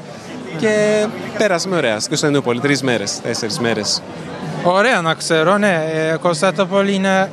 και 0.60 1.06
πέρασαμε 1.38 1.76
ωραία 1.76 1.96
στην 1.98 2.08
Κωνσταντινούπολη, 2.10 2.60
τρεις 2.60 2.82
μέρες, 2.82 3.22
τέσσερις 3.22 3.60
μέρες. 3.60 4.02
Ωραία 4.64 5.02
να 5.02 5.14
ξέρω, 5.14 5.58
ναι. 5.58 5.84
Ε, 5.94 6.16
Κωνσταντινούπολη 6.22 6.94
είναι 6.94 7.32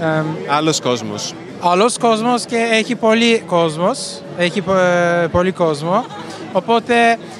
ε, 0.00 0.22
Άλλος 0.48 0.80
κόσμος. 0.80 1.34
άλλος 1.60 1.98
κόσμος 1.98 2.44
και 2.44 2.56
έχει 2.72 2.94
πολύ 2.94 3.38
κόσμος. 3.46 4.22
Έχει 4.36 4.62
ε, 5.22 5.26
πολύ 5.26 5.52
κόσμο. 5.52 6.04
Οπότε 6.52 6.94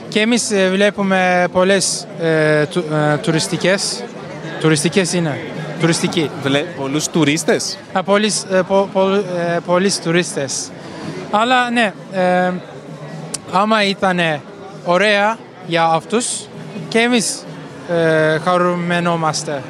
και 0.09 0.21
εμείς 0.21 0.51
ε, 0.51 0.69
βλέπουμε 0.71 1.47
πολλές 1.53 2.07
ε, 2.21 2.65
του, 2.67 2.85
ε, 3.13 3.17
τουριστικές. 3.17 4.05
Τουριστικές 4.61 5.13
είναι. 5.13 5.39
Τουριστική. 5.81 6.31
Βλέ, 6.43 6.59
πολλούς 6.59 7.09
τουρίστες; 7.09 7.79
Α, 7.93 8.03
πολλοί, 8.03 8.33
ε, 8.51 8.61
πο, 8.67 8.89
πο, 8.93 9.11
ε, 9.15 9.59
πολλοί 9.67 9.93
τουρίστες. 10.05 10.71
Αλλά 11.31 11.71
ναι, 11.71 11.93
ε, 12.13 12.53
άμα 13.53 13.85
ήταν 13.85 14.21
ωραία 14.85 15.39
για 15.67 15.85
αυτούς 15.85 16.27
και 16.89 16.99
εμείς 16.99 17.45
ε, 17.91 18.39
χαρούμενόμαστε. 18.39 19.63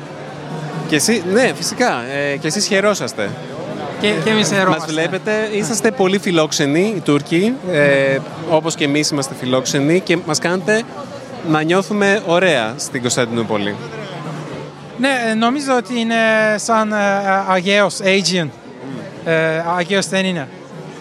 Και 0.89 0.97
εσύ, 0.97 1.23
ναι, 1.33 1.53
φυσικά. 1.55 2.03
Ε, 2.03 2.37
και 2.37 2.47
εσείς 2.47 2.67
χαιρόσαστε. 2.67 3.31
Και, 4.01 4.09
και 4.25 4.31
εμείς 4.31 4.49
Μας 4.49 4.59
χαιρόμαστε. 4.59 4.93
βλέπετε, 4.93 5.49
είσαστε 5.53 5.91
πολύ 5.91 6.19
φιλόξενοι 6.19 6.93
οι 6.97 7.01
Τούρκοι, 7.01 7.55
ε, 7.73 8.19
όπως 8.51 8.75
και 8.75 8.85
εμείς 8.85 9.11
είμαστε 9.11 9.35
φιλόξενοι 9.39 10.01
και 10.01 10.19
μας 10.27 10.39
κάνετε 10.39 10.83
να 11.49 11.63
νιώθουμε 11.63 12.23
ωραία 12.27 12.75
στην 12.77 13.01
Κωνσταντινούπολη. 13.01 13.75
Ναι, 14.99 15.09
ε, 15.31 15.35
νομίζω 15.35 15.77
ότι 15.77 16.01
είναι 16.01 16.15
σαν 16.57 16.93
ε, 16.93 16.97
Αγίος, 17.49 17.97
Aegean. 18.03 18.49
Ε, 19.25 19.63
Αγίος 19.77 20.07
δεν 20.09 20.25
είναι. 20.25 20.49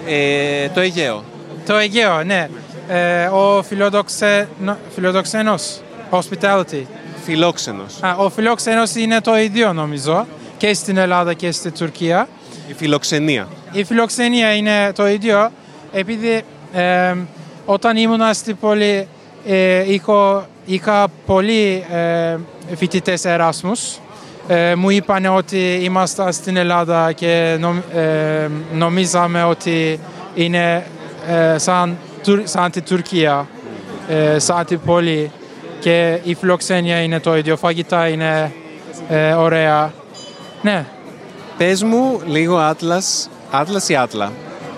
Ε, 0.08 0.70
το 0.70 0.80
Αιγαίο. 0.80 1.24
Το 1.66 1.76
Αιγαίο, 1.78 2.24
ναι. 2.24 2.50
Ε, 2.88 3.26
ο 3.26 3.64
φιλοδοξε, 3.68 4.48
νο- 4.64 4.78
φιλοδοξένος, 4.96 5.82
hospitality. 6.10 6.82
Φιλόξενος. 7.24 7.94
Α, 8.02 8.16
ο 8.18 8.30
φιλοξένος 8.30 8.96
είναι 8.96 9.22
το 9.22 9.38
ίδιο 9.38 9.74
νομίζω 9.74 10.26
και 10.58 10.74
στην 10.74 10.98
Ελλάδα 10.98 11.34
και 11.34 11.52
στην 11.52 11.72
Τουρκία. 11.74 12.28
Η 12.68 12.74
φιλοξενία. 12.74 13.48
Η 13.72 13.84
φιλοξενία 13.84 14.56
είναι 14.56 14.92
το 14.96 15.08
ίδιο 15.08 15.52
επειδή 15.92 16.42
ε, 16.74 17.14
όταν 17.66 17.98
ήμουν 17.98 18.34
στην 18.34 18.58
πόλη 18.58 19.08
ε, 19.48 19.92
είχα, 19.94 20.50
είχα 20.66 21.08
πολλοί 21.26 21.86
ε, 21.92 22.36
φοιτητές 22.76 23.26
Εράσμους. 23.26 24.00
Ε, 24.48 24.76
μου 24.76 24.90
είπαν 24.90 25.26
ότι 25.26 25.80
ήμασταν 25.82 26.34
στην 26.34 26.58
Ελλάδα 26.58 27.12
και 27.12 27.58
νομ, 27.60 27.78
ε, 27.96 28.50
νομίζαμε 28.74 29.44
ότι 29.44 30.00
είναι 30.36 30.86
ε, 31.28 31.58
σαν, 31.58 31.98
Τουρ- 32.24 32.48
σαν 32.48 32.72
τη 32.72 32.82
Τουρκία, 32.82 33.48
ε, 34.10 34.40
σαν 34.40 34.66
την 34.66 34.80
πόλη 34.86 35.32
και 35.80 36.20
η 36.24 36.34
φιλοξενία 36.34 37.02
είναι 37.02 37.20
το 37.20 37.38
ίδιο, 37.38 37.58
φαγητά 37.58 38.08
είναι 38.08 38.52
ε, 39.10 39.32
ωραία. 39.34 39.94
Ναι, 40.62 40.86
Πες 41.58 41.84
μου 41.84 42.22
λίγο 42.26 42.58
Άτλας. 42.58 43.30
Άτλας 43.52 43.90
ή 43.90 43.96
Άτλα. 43.96 44.32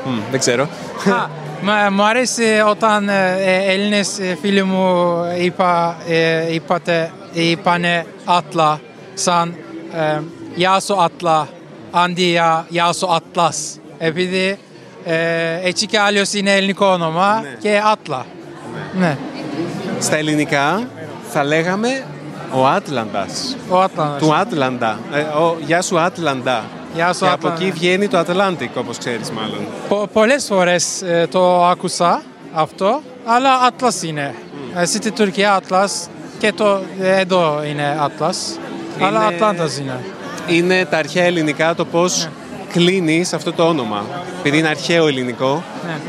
Μμ, 0.06 0.20
δεν 0.32 0.40
ξέρω. 0.40 0.64
Α, 0.64 1.28
μα- 1.62 1.90
μου 1.92 2.04
αρέσει 2.04 2.44
όταν 2.70 3.10
ε, 3.10 3.36
ε, 3.40 3.72
Έλληνες 3.74 4.20
ε, 4.20 4.38
φίλοι 4.42 4.64
μου 4.64 5.16
είπα, 5.40 5.98
ε, 6.08 6.54
είπατε, 6.54 7.12
είπανε 7.32 8.06
άτλα 8.26 8.80
σαν 9.14 9.56
ε, 9.94 10.20
γεια 10.56 10.80
σου 10.80 11.02
Άτλα, 11.02 11.48
αντί 11.92 12.24
για 12.24 12.66
γεια 12.70 12.94
σου 12.94 13.14
Ατλάς. 13.14 13.80
Επειδή 13.98 14.58
ε, 15.06 15.60
έτσι 15.64 15.86
κι 15.86 15.98
αλλιώς 15.98 16.34
είναι 16.34 16.52
ελληνικό 16.56 16.86
όνομα 16.86 17.44
και 17.60 17.82
Άτλα. 17.92 18.26
Ναι, 19.00 19.18
Στα 20.00 20.16
ελληνικά 20.16 20.88
θα 21.30 21.44
λέγαμε 21.44 22.04
ο 22.54 22.68
Άτλαντας. 22.68 23.56
ο 23.70 23.80
Άτλαντας. 23.82 24.22
Του 24.22 24.34
Άτλαντα. 24.36 25.00
Ε, 25.13 25.20
ο, 25.20 25.58
γεια 25.66 25.82
σου 25.82 26.00
Άτλαντα. 26.00 26.63
Γεια 26.94 27.13
σου 27.13 27.20
Και 27.20 27.25
από 27.25 27.48
Άτλαντα. 27.48 27.56
εκεί 27.63 27.72
βγαίνει 27.72 28.08
το 28.08 28.18
Ατλάντικ, 28.18 28.77
όπως 28.77 28.98
ξέρεις 28.98 29.32
μάλλον. 29.32 29.60
Πο- 29.89 30.08
πολλές 30.13 30.46
φορές 30.46 31.01
ε, 31.01 31.27
το 31.32 31.66
άκουσα 31.66 32.22
αυτό, 32.54 33.01
αλλά 33.25 33.50
Ατλάς 33.68 34.04
είναι. 34.04 34.36
Ε, 34.75 34.86
Στην 34.86 35.13
Τουρκία 35.13 35.54
Ατλάς 35.54 36.08
και 36.39 36.54
το, 36.54 36.80
ε, 37.01 37.20
εδώ 37.20 37.62
είναι 37.70 37.98
Ατλάς. 38.01 38.60
Αλλά 39.01 39.24
Είναι- 39.25 39.34
Ατλάντας 39.36 39.77
είναι. 39.77 40.04
Είναι 40.48 40.86
τα 40.86 40.98
αρχαία 40.98 41.24
ελληνικά 41.24 41.75
το 41.75 41.86
πώς 41.86 42.27
κλείνεις 42.72 43.34
αυτό 43.34 43.54
το 43.54 43.68
όνομα. 43.68 44.04
Επειδή 44.39 44.58
είναι 44.58 44.68
αρχαίο 44.68 45.08
ελληνικό, 45.08 45.63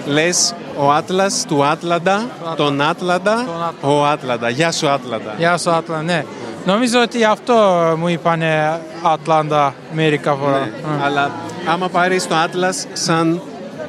Ναι. 0.07 0.12
λες 0.12 0.54
ο 0.78 0.92
Άτλας 0.92 1.44
του 1.49 1.64
Άτλαντα, 1.64 2.26
τον 2.56 2.80
Άτλαντα, 2.80 3.32
Άτλαντα. 3.32 3.73
ο 3.80 4.06
Άτλαντα. 4.06 4.49
Γεια 4.49 4.73
σου 4.73 4.88
Άτλαντα. 4.88 5.35
Γεια 5.38 5.58
σου 5.58 5.70
Ατλάντα, 5.70 6.02
ναι. 6.02 6.25
Νομίζω 6.64 7.00
ότι 7.02 7.25
αυτό 7.25 7.54
μου 7.99 8.08
είπανε 8.08 8.80
Ατλάντα 9.02 9.75
μερικά 9.92 10.35
φορά. 10.35 10.58
Ναι. 10.58 10.66
Ε. 10.66 11.04
Αλλά 11.04 11.30
άμα 11.66 11.88
πάρεις 11.88 12.26
το 12.26 12.35
Άτλας 12.35 12.87
σαν 12.92 13.42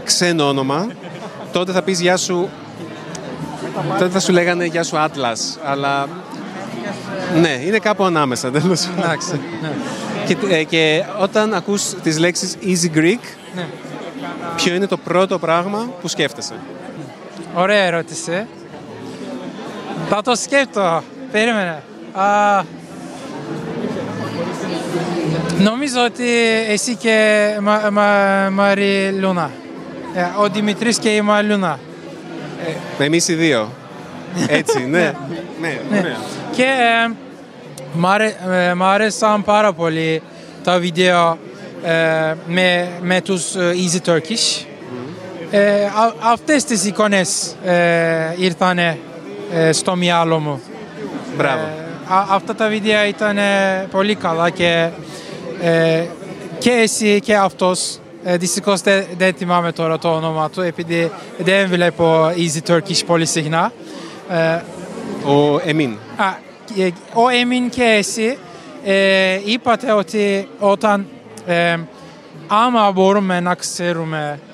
ξένο 0.04 0.48
όνομα, 0.48 0.88
τότε 1.52 1.72
θα 1.72 1.82
πεις 1.82 2.00
γεια 2.02 2.18
σου... 2.18 2.50
Τότε 4.00 4.10
θα 4.10 4.20
σου 4.20 4.32
λέγανε 4.32 4.66
γεια 4.66 4.84
σου 4.84 4.98
Άτλας. 4.98 5.58
Αλλά 5.66 6.08
ναι, 7.42 7.50
είναι 7.66 7.78
κάπου 7.78 8.04
ανάμεσα 8.04 8.52
τέλος. 8.52 8.88
Εντάξει. 8.98 9.40
ναι. 9.62 9.72
και, 10.26 10.56
ε, 10.56 10.64
και 10.64 11.04
όταν 11.22 11.54
ακούς 11.54 11.84
τις 12.04 12.20
λέξεις 12.20 12.56
Easy 12.62 12.98
Greek, 12.98 13.20
Ναι. 13.56 13.66
ποιο 14.56 14.74
είναι 14.76 14.88
το 14.88 14.98
πρώτο 14.98 15.40
πράγμα 15.40 15.88
που 16.02 16.08
σκέφτεσαι; 16.08 16.54
Ωραία 17.60 17.84
ερώτηση. 17.84 18.46
Θα 20.10 20.22
το 20.22 20.36
σκέφτω. 20.36 21.04
Περίμενε. 21.32 21.84
Α, 22.14 22.64
νομίζω 25.60 26.04
ότι 26.06 26.28
εσύ 26.68 26.96
και 26.96 27.48
Μα, 27.62 27.90
Μα, 27.92 28.50
Μαρή 28.52 29.12
Λούνα. 29.20 29.52
Ε, 30.14 30.22
ο 30.42 30.50
Δημητρής 30.50 30.98
και 31.00 31.10
η 31.10 31.22
Μαρή 31.22 31.48
Λούνα. 31.48 31.80
Εμείς 33.00 33.28
οι 33.28 33.34
δύο. 33.34 33.72
Έτσι, 34.48 34.80
ναι. 34.86 35.14
ναι, 35.62 35.80
ωραία. 35.92 36.18
Και 36.52 36.64
ε, 36.64 37.14
μ' 37.94 38.08
άρε- 38.08 38.36
ε, 38.52 38.74
μ' 38.74 38.84
άρεσαν 38.84 39.44
πάρα 39.44 39.74
πολύ 39.74 40.22
τα 40.64 40.80
βίντεο 40.80 41.38
ε, 41.84 42.34
με, 42.48 42.90
με 43.02 43.22
τους 43.22 43.56
ε, 43.56 43.74
Easy 43.74 44.10
Turkish. 44.12 44.64
Ε, 45.52 45.84
α- 45.86 46.14
αυτές 46.32 46.64
τις 46.64 46.86
εικόνες 46.86 47.56
ε, 47.66 48.34
ήρθαν 48.38 48.80
στο 49.72 49.96
μυαλό 49.96 50.40
μου. 50.40 50.62
Μπράβο. 51.38 51.62
Ε, 51.62 52.14
α- 52.14 52.26
αυτά 52.30 52.56
τα 52.56 52.68
βίντεο 52.68 53.06
ήταν 53.06 53.38
ε, 53.38 53.88
πολύ 53.92 54.16
καλά 54.16 54.50
και, 54.50 54.90
ε, 55.62 56.04
και 56.58 56.70
εσύ 56.72 57.20
και 57.20 57.36
αυτός 57.36 58.00
ε, 58.24 58.38
δυστυχώς 58.38 58.82
δεν, 58.82 59.06
δεν 59.18 59.34
θυμάμαι 59.34 59.72
τώρα 59.72 59.98
το 59.98 60.10
όνομα 60.16 60.50
του 60.50 60.62
επειδή 60.62 61.12
δεν 61.38 61.68
βλέπω 61.70 62.28
Easy 62.36 62.72
Turkish 62.74 63.02
πολύ 63.06 63.26
συχνά. 63.26 63.72
Ε, 64.30 64.62
Ο 65.30 65.60
Εμίν. 65.66 65.92
Α, 66.16 66.26
και- 66.76 66.94
ο 67.14 67.30
Εμίν 67.42 67.70
και 67.70 67.84
εσύ 67.84 68.38
ε, 68.86 69.40
είπατε 69.46 69.92
ότι 69.92 70.48
όταν 70.60 71.08
ε, 71.46 71.78
άμα 72.48 72.92
μπορούμε 72.92 73.40
να 73.40 73.56
ξέρουμε 73.56 74.40
ε, 74.40 74.49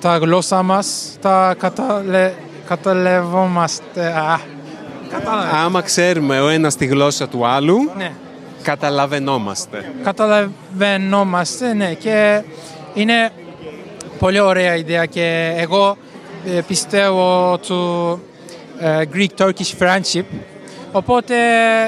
τα 0.00 0.16
γλώσσα 0.16 0.62
μας, 0.62 1.16
τα 1.20 1.54
καταλε, 1.58 2.32
καταλαβόμαστε. 2.68 4.06
Α, 4.06 4.40
καταλα- 5.10 5.50
Άμα 5.64 5.80
ξέρουμε 5.82 6.40
ο 6.40 6.48
ένας 6.48 6.76
τη 6.76 6.86
γλώσσα 6.86 7.28
του 7.28 7.46
άλλου, 7.46 7.76
ναι, 7.96 8.12
καταλαβαίνόμαστε. 8.62 9.92
καταλαβαίνόμαστε, 10.04 11.74
ναι, 11.74 11.92
και 11.94 12.42
είναι 12.94 13.30
πολύ 14.18 14.40
ωραία 14.40 14.76
ιδέα 14.76 15.04
και 15.06 15.54
εγώ 15.56 15.96
ε, 16.56 16.60
πιστεύω 16.66 17.58
του 17.66 18.20
ε, 18.78 19.02
Greek-Turkish 19.14 19.78
friendship 19.78 20.24
οπότε 20.92 21.34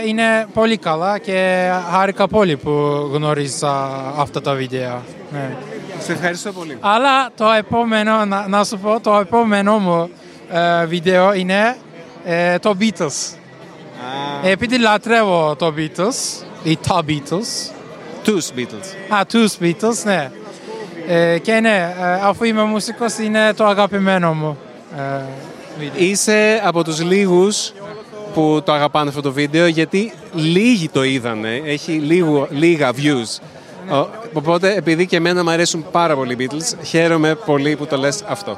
είναι 0.06 0.46
πολύ 0.54 0.76
καλά 0.76 1.18
και 1.18 1.68
χάρηκα 1.92 2.28
πολύ 2.28 2.56
που 2.56 2.70
γνώρισα 3.12 3.90
αυτά 4.16 4.40
τα 4.40 4.52
βίντεο. 4.54 5.02
Ναι. 5.32 5.56
Σε 6.04 6.12
ευχαριστώ 6.12 6.52
πολύ. 6.52 6.76
Αλλά 6.80 7.30
το 7.36 7.50
επόμενο, 7.50 8.24
να, 8.24 8.48
να 8.48 8.64
σου 8.64 8.78
πω, 8.78 9.00
το 9.00 9.16
επόμενο 9.16 9.78
μου 9.78 10.10
ε, 10.50 10.86
βίντεο 10.86 11.32
είναι 11.32 11.76
ε, 12.24 12.58
το 12.58 12.76
Beatles. 12.80 13.36
Επειδή 14.42 14.78
λατρεύω 14.78 15.56
το 15.58 15.74
Beatles, 15.76 16.44
ή 16.62 16.78
τα 16.88 17.02
Beatles, 17.08 17.72
Τους 18.24 18.48
Beatles. 18.56 19.14
Α, 19.14 19.26
τους 19.26 19.54
Beatles, 19.60 20.02
ναι. 20.04 20.30
Ε, 21.06 21.38
και 21.38 21.52
ναι, 21.52 21.94
ε, 22.00 22.12
αφού 22.22 22.44
είμαι 22.44 22.62
μουσικός 22.64 23.18
είναι 23.18 23.52
το 23.56 23.64
αγαπημένο 23.66 24.32
μου 24.32 24.58
ε, 24.96 25.22
βίντεο. 25.78 26.04
Είσαι 26.04 26.60
από 26.64 26.84
τους 26.84 27.02
λίγους 27.02 27.72
που 28.34 28.60
το 28.64 28.72
αγαπάνε 28.72 29.08
αυτό 29.08 29.20
το 29.20 29.32
βίντεο 29.32 29.66
γιατί 29.66 30.12
λίγοι 30.34 30.88
το 30.88 31.04
είδανε. 31.04 31.62
Έχει 31.64 31.92
λίγο, 31.92 32.48
λίγα 32.50 32.90
views. 32.96 33.40
Ο- 33.90 34.08
Οπότε 34.32 34.74
επειδή 34.74 35.06
και 35.06 35.16
εμένα 35.16 35.42
μου 35.44 35.50
αρέσουν 35.50 35.84
πάρα 35.90 36.14
πολύ 36.14 36.32
οι 36.32 36.36
Beatles, 36.50 36.76
χαίρομαι 36.82 37.34
πολύ 37.34 37.76
που 37.76 37.86
το 37.86 37.96
λες 37.96 38.22
αυτό. 38.28 38.56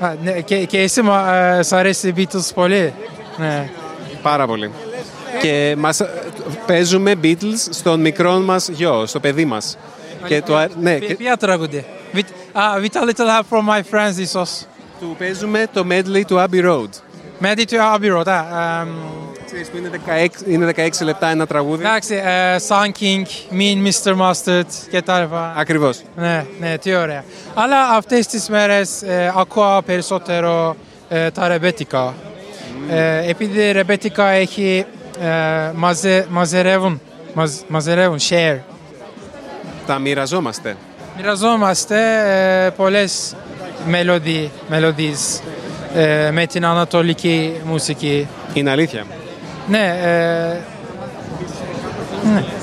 Α, 0.00 0.14
ναι, 0.22 0.40
και, 0.40 0.64
και 0.64 0.80
εσύ 0.80 1.02
μου 1.02 1.12
ε, 1.12 1.62
σ' 1.62 1.72
αρέσει 1.72 2.08
οι 2.08 2.14
Beatles 2.16 2.50
πολύ; 2.54 2.92
Ναι. 3.36 3.70
Πάρα 4.22 4.46
πολύ. 4.46 4.70
Και 5.40 5.74
μας, 5.78 6.00
παίζουμε 6.66 7.14
Beatles 7.22 7.66
στον 7.70 8.00
μικρό 8.00 8.38
μας 8.38 8.68
γιο, 8.68 9.06
στο 9.06 9.20
παιδί 9.20 9.44
μας. 9.44 9.78
Και 10.26 10.42
το, 10.42 10.56
α- 10.56 10.68
ναι, 10.80 10.94
Ποι- 10.98 11.06
και 11.08 11.14
Ποια 11.14 11.36
τραγούδια; 11.36 11.84
With, 12.14 12.18
ah, 12.52 12.82
with 12.84 13.02
a 13.02 13.04
little 13.10 13.26
help 13.26 13.44
from 13.58 13.68
my 13.74 13.80
friends 13.94 14.18
ίσως. 14.18 14.66
του 15.00 15.14
παίζουμε 15.18 15.66
το 15.72 15.86
medley 15.90 16.22
του 16.26 16.44
Abbey 16.48 16.64
Road. 16.64 16.88
Μέντι 17.38 17.64
του 17.64 17.76
Abbey 17.96 18.16
Road. 18.18 18.28
α, 18.28 18.80
εμ, 18.80 18.88
Ξέρεις 19.50 19.68
που 19.68 19.76
είναι 19.76 19.90
16, 20.44 20.46
είναι 20.46 20.72
16 20.76 21.04
λεπτά 21.04 21.28
ένα 21.28 21.46
τραγούδι. 21.46 21.84
Εντάξει, 21.84 22.14
ε, 22.14 22.56
Sun 22.68 22.90
King, 23.00 23.24
Mean 23.58 23.86
Mr. 23.86 24.16
Mustard 24.16 24.66
και 24.90 25.02
τα 25.02 25.20
λοιπά. 25.20 25.54
Ακριβώς. 25.56 26.00
Ναι, 26.16 26.46
ναι, 26.60 26.78
τι 26.78 26.94
ωραία. 26.94 27.24
Αλλά 27.54 27.88
αυτές 27.88 28.26
τις 28.26 28.48
μέρες 28.48 29.02
ε, 29.02 29.32
ακούω 29.36 29.82
περισσότερο 29.86 30.76
ε, 31.08 31.30
τα 31.30 31.48
ρεμπέτικα. 31.48 32.14
Ε, 32.90 33.28
επειδή 33.30 33.72
ρεμπέτικα 33.72 34.28
έχει 34.28 34.84
ε, 35.20 35.70
μαζε, 35.74 36.26
μαζερεύουν, 36.28 37.00
μαζ, 37.34 37.52
μαζερεύουν, 37.68 38.18
share. 38.28 38.58
Τα 39.86 39.98
μοιραζόμαστε. 39.98 40.76
Μοιραζόμαστε 41.16 41.98
ε, 42.66 42.70
πολλές 42.70 43.36
μελωδί, 43.86 44.50
μελωδίες 44.68 45.40
ε, 45.94 46.30
με 46.30 46.46
την 46.46 46.64
ανατολική 46.64 47.52
μουσική. 47.64 48.28
Είναι 48.54 48.70
αλήθεια. 48.70 49.04
Ναι, 49.68 49.98
ε, 50.02 50.60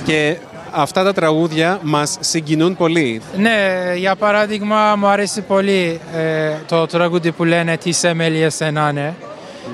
Και 0.06 0.38
αυτά 0.72 1.04
τα 1.04 1.13
τραγούδια 1.13 1.80
μας 1.82 2.18
συγκινούν 2.20 2.76
πολύ. 2.76 3.22
ναι, 3.38 3.94
για 3.96 4.15
παράδειγμα 4.15 4.96
μου 4.96 5.08
αρέσει 5.08 5.41
πολύ 5.41 6.00
ε, 6.15 6.52
το 6.68 6.86
τραγούδι 6.86 7.32
που 7.32 7.44
λένε 7.44 7.78
«Τι 7.78 7.91
εμέλειες 8.02 8.62
ενάνε». 8.62 9.13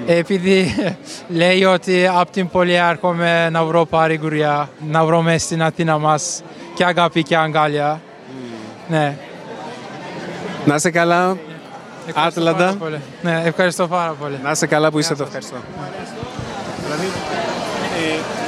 Επειδή 0.06 0.76
λέει 1.42 1.64
ότι 1.64 2.08
από 2.08 2.32
την 2.32 2.50
πόλη 2.50 2.74
έρχομαι 2.74 3.50
να 3.50 3.64
βρω 3.64 3.86
παρηγοριά, 3.86 4.70
να 4.90 5.06
βρω 5.06 5.22
μες 5.22 5.42
στην 5.42 5.62
Αθήνα 5.64 5.98
μας 5.98 6.42
και 6.76 6.84
αγάπη 6.86 7.24
και 7.24 7.38
αγκάλια. 7.38 8.02
Ναι. 8.88 9.18
Να 10.66 10.76
είσαι 10.76 10.90
καλά. 10.92 11.38
Ευχαριστώ 12.08 12.40
Άτλαντα. 12.42 12.58
πάρα 12.66 12.74
πολύ. 12.80 13.00
Ναι, 13.22 13.42
ευχαριστώ 13.46 13.88
πάρα 13.88 14.16
πολύ. 14.20 14.40
Να 14.44 14.52
είσαι 14.52 14.66
καλά 14.66 14.92
που 14.92 15.00
είσαι 15.00 15.14
εδώ. 15.14 15.24
Ευχαριστώ. 15.24 15.56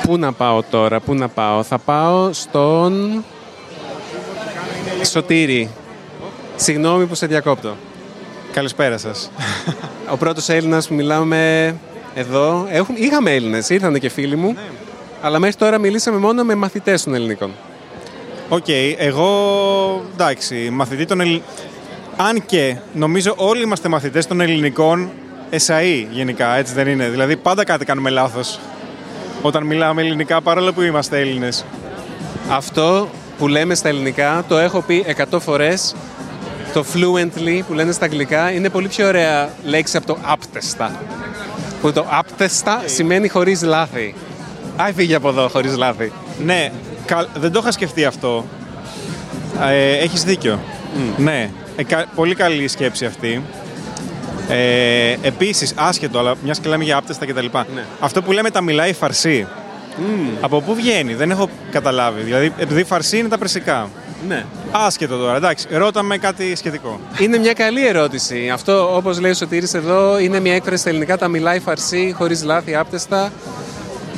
Πού 0.03 0.17
να 0.17 0.31
πάω 0.31 0.63
τώρα, 0.69 0.99
πού 0.99 1.13
να 1.13 1.27
πάω; 1.27 1.63
Θα 1.63 1.77
πάω 1.77 2.33
στον 2.33 3.23
Σωτήρη. 5.01 5.69
Συγγνώμη 6.55 7.05
που 7.05 7.15
σε 7.15 7.25
διακόπτω. 7.25 7.75
Καλησπέρα 8.53 8.97
σας. 8.97 9.31
Ο 10.11 10.17
πρώτος 10.17 10.49
Έλληνας 10.49 10.87
που 10.87 10.93
μιλάμε 10.93 11.75
εδώ. 12.15 12.67
Έχουν, 12.69 12.95
είχαμε 12.97 13.31
Έλληνες, 13.31 13.69
ήρθαν 13.69 13.99
και 13.99 14.09
φίλοι 14.09 14.35
μου. 14.35 14.55
Αλλά 15.21 15.39
μέχρι 15.39 15.55
τώρα 15.55 15.77
μιλήσαμε 15.77 16.17
μόνο 16.17 16.43
με 16.43 16.55
μαθητές 16.55 17.03
των 17.03 17.13
ελληνικών. 17.13 17.51
Οκ, 18.49 18.67
εγώ 18.97 19.29
εντάξει, 20.13 20.69
μαθητή 20.71 21.05
των 21.05 21.19
Ελλην... 21.19 21.41
Αν 22.17 22.45
και 22.45 22.75
νομίζω 22.93 23.33
όλοι 23.37 23.61
είμαστε 23.61 23.89
μαθητές 23.89 24.27
των 24.27 24.41
ελληνικών 24.41 25.09
εσαεί 25.53 26.07
γενικά, 26.11 26.55
έτσι 26.57 26.73
δεν 26.73 26.87
είναι. 26.87 27.07
Δηλαδή 27.09 27.37
πάντα 27.37 27.63
κάτι 27.63 27.85
κάνουμε 27.85 28.09
λάθος 28.09 28.59
όταν 29.41 29.63
μιλάμε 29.63 30.01
ελληνικά 30.01 30.41
παρόλο 30.41 30.73
που 30.73 30.81
είμαστε 30.81 31.19
Έλληνες. 31.19 31.65
Αυτό 32.49 33.09
που 33.37 33.47
λέμε 33.47 33.75
στα 33.75 33.89
ελληνικά, 33.89 34.43
το 34.47 34.57
έχω 34.57 34.81
πει 34.81 35.05
100 35.31 35.39
φορές, 35.39 35.95
το 36.73 36.85
fluently 36.93 37.61
που 37.67 37.73
λένε 37.73 37.91
στα 37.91 38.05
αγγλικά, 38.05 38.51
είναι 38.51 38.69
πολύ 38.69 38.87
πιο 38.87 39.07
ωραία 39.07 39.49
λέξη 39.63 39.97
από 39.97 40.05
το 40.05 40.17
άπτεστα. 40.23 40.91
Που 41.81 41.91
το 41.91 42.05
άπτεστα 42.09 42.81
σημαίνει 42.85 43.27
χωρίς 43.27 43.61
λάθη. 43.61 44.15
Άι 44.75 44.91
φύγει 44.93 45.15
από 45.15 45.29
εδώ 45.29 45.47
χωρίς 45.47 45.77
λάθη. 45.77 46.11
Ναι, 46.45 46.71
κα- 47.05 47.27
δεν 47.39 47.51
το 47.51 47.59
είχα 47.61 47.71
σκεφτεί 47.71 48.05
αυτό. 48.05 48.45
Ε, 49.71 49.97
έχεις 49.97 50.23
δίκιο. 50.23 50.59
Ναι, 51.17 51.49
ε, 51.75 51.83
κα- 51.83 52.05
πολύ 52.15 52.35
καλή 52.35 52.63
η 52.63 52.67
σκέψη 52.67 53.05
αυτή. 53.05 53.41
Ε, 54.49 55.15
επίσης, 55.21 55.73
άσχετο, 55.75 56.19
αλλά 56.19 56.35
μιας 56.43 56.59
και 56.59 56.69
λέμε 56.69 56.83
για 56.83 56.97
άπτεστα 56.97 57.25
κτλ. 57.25 57.45
Ναι. 57.75 57.83
Αυτό 57.99 58.21
που 58.21 58.31
λέμε 58.31 58.49
τα 58.49 58.61
μιλάει 58.61 58.93
φαρσί. 58.93 59.47
Από 60.41 60.61
πού 60.61 60.75
βγαίνει, 60.75 61.13
δεν 61.13 61.31
έχω 61.31 61.49
καταλάβει. 61.71 62.21
Δηλαδή, 62.21 62.53
επειδή 62.57 62.83
φαρσί 62.83 63.17
είναι 63.17 63.27
τα 63.27 63.37
περσικά. 63.37 63.89
Ναι. 64.27 64.45
Άσχετο 64.71 65.17
τώρα, 65.17 65.35
εντάξει, 65.35 65.67
ρώτα 65.71 66.03
με 66.03 66.17
κάτι 66.17 66.55
σχετικό. 66.55 66.99
Είναι 67.19 67.37
μια 67.37 67.53
καλή 67.53 67.87
ερώτηση. 67.87 68.49
Αυτό, 68.49 68.95
όπως 68.95 69.19
λέει 69.19 69.31
ο 69.31 69.33
Σωτήρης 69.33 69.73
εδώ, 69.73 70.19
είναι 70.19 70.39
μια 70.39 70.55
έκφραση 70.55 70.81
στα 70.81 70.89
ελληνικά, 70.89 71.17
τα 71.17 71.27
μιλάει 71.27 71.59
φαρσί, 71.59 72.13
χωρίς 72.17 72.43
λάθη, 72.43 72.75
άπτεστα. 72.75 73.31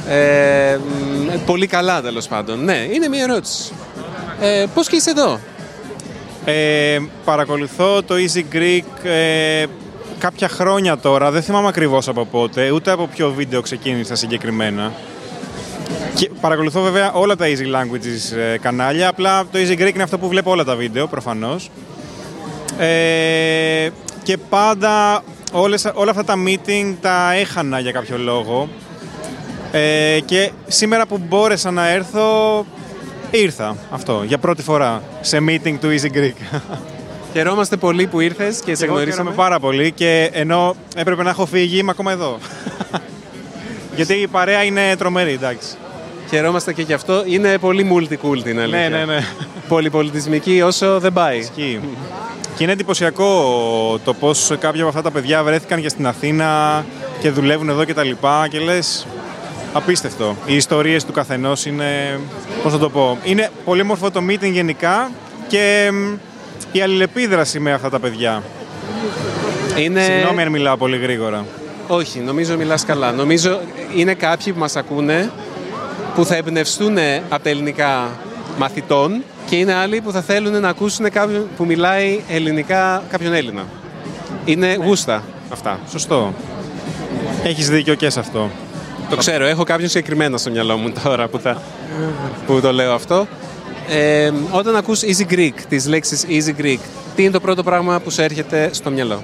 Ε, 0.09 0.77
μ, 0.77 1.45
πολύ 1.45 1.67
καλά, 1.67 2.01
τέλος 2.01 2.27
πάντων. 2.27 2.63
Ναι, 2.63 2.87
είναι 2.91 3.07
μια 3.07 3.23
ερώτηση. 3.23 3.71
Ε, 4.41 4.65
πώς 4.73 4.87
και 4.87 4.95
είσαι 4.95 5.09
εδώ; 5.09 5.39
Ε, 6.45 6.99
παρακολουθώ 7.25 8.03
το 8.03 8.15
Easy 8.15 8.55
Greek 8.55 9.05
ε, 9.05 9.65
κάποια 10.25 10.47
χρόνια 10.47 10.97
τώρα, 10.97 11.31
δεν 11.31 11.41
θυμάμαι 11.41 11.67
ακριβώς 11.67 12.07
από 12.07 12.25
πότε, 12.25 12.71
ούτε 12.71 12.91
από 12.91 13.07
ποιο 13.07 13.31
βίντεο 13.31 13.61
ξεκίνησα 13.61 14.15
συγκεκριμένα. 14.15 14.91
Και 16.15 16.29
παρακολουθώ 16.41 16.81
βέβαια 16.81 17.11
όλα 17.11 17.35
τα 17.35 17.45
Easy 17.45 17.75
Languages 17.75 18.37
ε, 18.37 18.57
κανάλια, 18.57 19.07
απλά 19.07 19.45
το 19.51 19.59
Easy 19.59 19.81
Greek 19.81 19.93
είναι 19.93 20.03
αυτό 20.03 20.17
που 20.17 20.27
βλέπω 20.27 20.51
όλα 20.51 20.63
τα 20.63 20.75
βίντεο 20.75 21.07
προφανώς. 21.07 21.69
Ε, 22.79 23.89
και 24.23 24.37
πάντα 24.37 25.23
όλες, 25.51 25.91
όλα 25.93 26.11
αυτά 26.11 26.23
τα 26.23 26.35
meeting 26.47 26.95
τα 27.01 27.33
έχανα 27.33 27.79
για 27.79 27.91
κάποιο 27.91 28.17
λόγο. 28.17 28.69
Ε, 29.71 30.19
και 30.25 30.51
σήμερα 30.67 31.05
που 31.05 31.17
μπόρεσα 31.27 31.71
να 31.71 31.89
έρθω, 31.89 32.65
ήρθα 33.31 33.75
αυτό 33.91 34.23
για 34.27 34.37
πρώτη 34.37 34.61
φορά 34.61 35.01
σε 35.21 35.37
meeting 35.47 35.75
του 35.81 35.87
Easy 35.87 36.17
Greek. 36.17 36.59
Χαιρόμαστε 37.37 37.77
πολύ 37.77 38.07
που 38.07 38.19
ήρθες 38.19 38.59
και 38.59 38.75
σε 38.75 38.83
Εγώ 38.85 38.93
γνωρίσαμε. 38.93 39.21
χαίρομαι 39.23 39.43
πάρα 39.43 39.59
πολύ 39.59 39.91
και 39.91 40.29
ενώ 40.33 40.75
έπρεπε 40.95 41.23
να 41.23 41.29
έχω 41.29 41.45
φύγει, 41.45 41.77
είμαι 41.77 41.91
ακόμα 41.91 42.11
εδώ. 42.11 42.37
Γιατί 43.95 44.13
η 44.13 44.27
παρέα 44.27 44.63
είναι 44.63 44.95
τρομερή, 44.97 45.31
εντάξει. 45.31 45.67
Χαιρόμαστε 46.29 46.73
και 46.73 46.81
γι' 46.81 46.93
αυτό. 46.93 47.23
Είναι 47.25 47.57
πολύ 47.57 47.91
multi-cool 47.93 48.39
την 48.43 48.59
αλήθεια. 48.59 48.89
Ναι, 48.89 48.97
ναι, 48.97 49.05
ναι. 49.05 49.25
Πολυπολιτισμική 49.67 50.61
όσο 50.61 50.99
δεν 50.99 51.13
πάει. 51.13 51.37
Ισχύει. 51.37 51.79
Και 52.55 52.63
είναι 52.63 52.71
εντυπωσιακό 52.71 53.29
το 54.03 54.13
πώς 54.13 54.51
κάποια 54.59 54.79
από 54.79 54.89
αυτά 54.89 55.01
τα 55.01 55.11
παιδιά 55.11 55.43
βρέθηκαν 55.43 55.81
και 55.81 55.89
στην 55.89 56.07
Αθήνα 56.07 56.85
και 57.19 57.29
δουλεύουν 57.29 57.69
εδώ 57.69 57.83
και 57.83 57.93
τα 57.93 58.03
λοιπά 58.03 58.47
και 58.49 58.59
λες. 58.59 59.07
Απίστευτο. 59.73 60.35
Οι 60.45 60.55
ιστορίες 60.55 61.05
του 61.05 61.11
καθενός 61.11 61.65
είναι. 61.65 62.19
Πώς 62.63 62.71
θα 62.71 62.77
το 62.77 62.89
πω. 62.89 63.17
Είναι 63.23 63.49
πολύ 63.65 63.81
όμορφο 63.81 64.11
το 64.11 64.21
meeting 64.29 64.51
γενικά 64.51 65.11
και 65.47 65.89
μ, 65.93 66.13
η 66.77 66.81
αλληλεπίδραση 66.81 67.59
με 67.59 67.73
αυτά 67.73 67.89
τα 67.89 67.99
παιδιά. 67.99 68.43
Είναι... 69.77 70.01
Συγγνώμη 70.01 70.41
αν 70.41 70.51
μιλάω 70.51 70.77
πολύ 70.77 70.97
γρήγορα. 70.97 71.45
Όχι, 71.87 72.19
νομίζω 72.19 72.57
μιλάς 72.57 72.85
καλά. 72.85 73.11
Νομίζω 73.11 73.59
είναι 73.95 74.13
κάποιοι 74.13 74.53
που 74.53 74.59
μας 74.59 74.75
ακούνε 74.75 75.31
που 76.15 76.25
θα 76.25 76.35
εμπνευστούν 76.35 76.97
από 77.29 77.43
τα 77.43 77.49
ελληνικά 77.49 78.09
μαθητών 78.57 79.23
και 79.49 79.55
είναι 79.55 79.73
άλλοι 79.73 80.01
που 80.01 80.11
θα 80.11 80.21
θέλουν 80.21 80.61
να 80.61 80.69
ακούσουν 80.69 81.09
κάποιον 81.09 81.47
που 81.57 81.65
μιλάει 81.65 82.19
ελληνικά 82.29 83.03
κάποιον 83.09 83.33
Έλληνα. 83.33 83.63
Είναι 84.45 84.77
γούστα 84.81 85.23
αυτά. 85.51 85.79
Σωστό. 85.89 86.33
Έχεις 87.43 87.69
δίκιο 87.69 87.93
και 87.93 88.09
σε 88.09 88.19
αυτό. 88.19 88.49
Το 89.09 89.15
ξέρω, 89.15 89.45
έχω 89.45 89.63
κάποιον 89.63 89.89
συγκεκριμένο 89.89 90.37
στο 90.37 90.51
μυαλό 90.51 90.77
μου 90.77 90.93
τώρα 91.03 91.27
που, 91.27 91.39
θα, 91.39 91.61
που 92.47 92.59
το 92.61 92.71
λέω 92.71 92.93
αυτό. 92.93 93.27
Ε, 93.89 94.31
όταν 94.51 94.75
ακούς 94.75 95.01
Easy 95.01 95.33
Greek, 95.33 95.53
τις 95.69 95.87
λέξεις 95.87 96.25
Easy 96.27 96.61
Greek, 96.61 96.79
τι 97.15 97.21
είναι 97.23 97.31
το 97.31 97.39
πρώτο 97.39 97.63
πράγμα 97.63 97.99
που 97.99 98.11
σου 98.11 98.21
έρχεται 98.21 98.69
στο 98.73 98.89
μυαλό; 98.89 99.23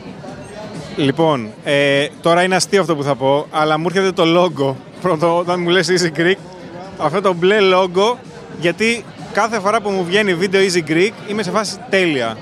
Λοιπόν, 0.96 1.50
ε, 1.64 2.08
τώρα 2.22 2.44
είναι 2.44 2.56
αστείο 2.56 2.82
αυτό 2.82 2.96
που 2.96 3.04
θα 3.04 3.16
πω, 3.16 3.46
αλλά 3.52 3.80
μου 3.80 3.86
έρχεται 3.90 4.12
το 4.12 4.24
logo. 4.26 4.76
Πρώτο, 5.02 5.38
όταν 5.38 5.62
μου 5.62 5.70
λες 5.70 5.88
Easy 5.90 6.20
Greek, 6.20 6.38
αυτό 6.98 7.22
το 7.22 7.34
μπλε 7.34 7.58
logo, 7.74 8.18
γιατί 8.60 9.04
κάθε 9.34 9.60
φορά 9.60 9.82
που 9.82 9.90
μου 9.90 10.06
βγαίνει 10.06 10.34
βίντεο 10.34 10.62
Easy 10.62 10.92
Greek 10.92 11.12
είμαι 11.28 11.44
σε 11.44 11.52
φάση 11.52 11.78
τέλεια. 11.90 12.38